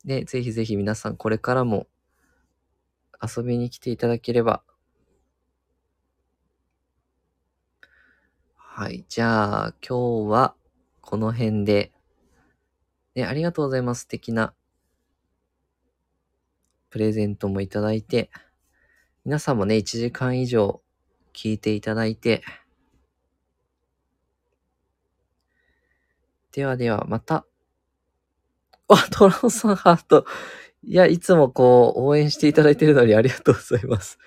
[0.04, 1.86] ね、ぜひぜひ皆さんこれからも
[3.22, 4.62] 遊びに来ていただければ。
[8.56, 9.04] はい。
[9.08, 10.54] じゃあ、今日は
[11.02, 11.92] この辺で、
[13.14, 14.02] ね、ありがとうございます。
[14.02, 14.54] 素敵な
[16.90, 18.30] プレゼントもいただいて、
[19.24, 20.82] 皆さんもね、1時間以上
[21.32, 22.42] 聞いていただいて、
[26.52, 27.46] ではでは、また。
[28.88, 30.26] あ、トラオさんハート。
[30.82, 34.18] いや、いつもこう、応援していただいてるのにありがとうございます。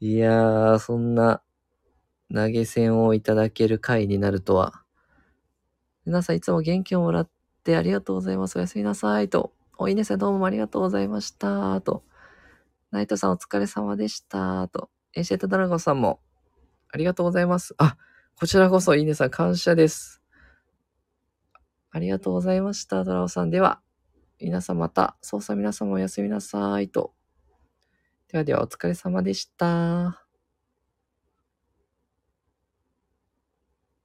[0.00, 1.42] いやー、そんな
[2.32, 4.82] 投げ銭をいただける回になるとは。
[6.04, 7.30] 皆さんいつも元気をもらっ
[7.64, 8.56] てありがとうございます。
[8.56, 9.28] おやすみなさい。
[9.28, 9.52] と。
[9.78, 11.80] おいねさんどうもありがとうございました。
[11.80, 12.04] と。
[12.92, 14.68] ナイトさんお疲れ様でした。
[14.68, 14.90] と。
[15.14, 16.20] エンシェントドラゴンさんも
[16.92, 17.74] ありがとうございます。
[17.78, 17.96] あ、
[18.38, 20.22] こちらこそいいねさん感謝です。
[21.96, 23.04] ありがとうございました。
[23.04, 23.50] ドラオさん。
[23.50, 23.80] では、
[24.38, 26.90] 皆さんまた、操作皆様おやすみなさい。
[26.90, 27.14] と。
[28.28, 30.25] ではではお疲れ様でした。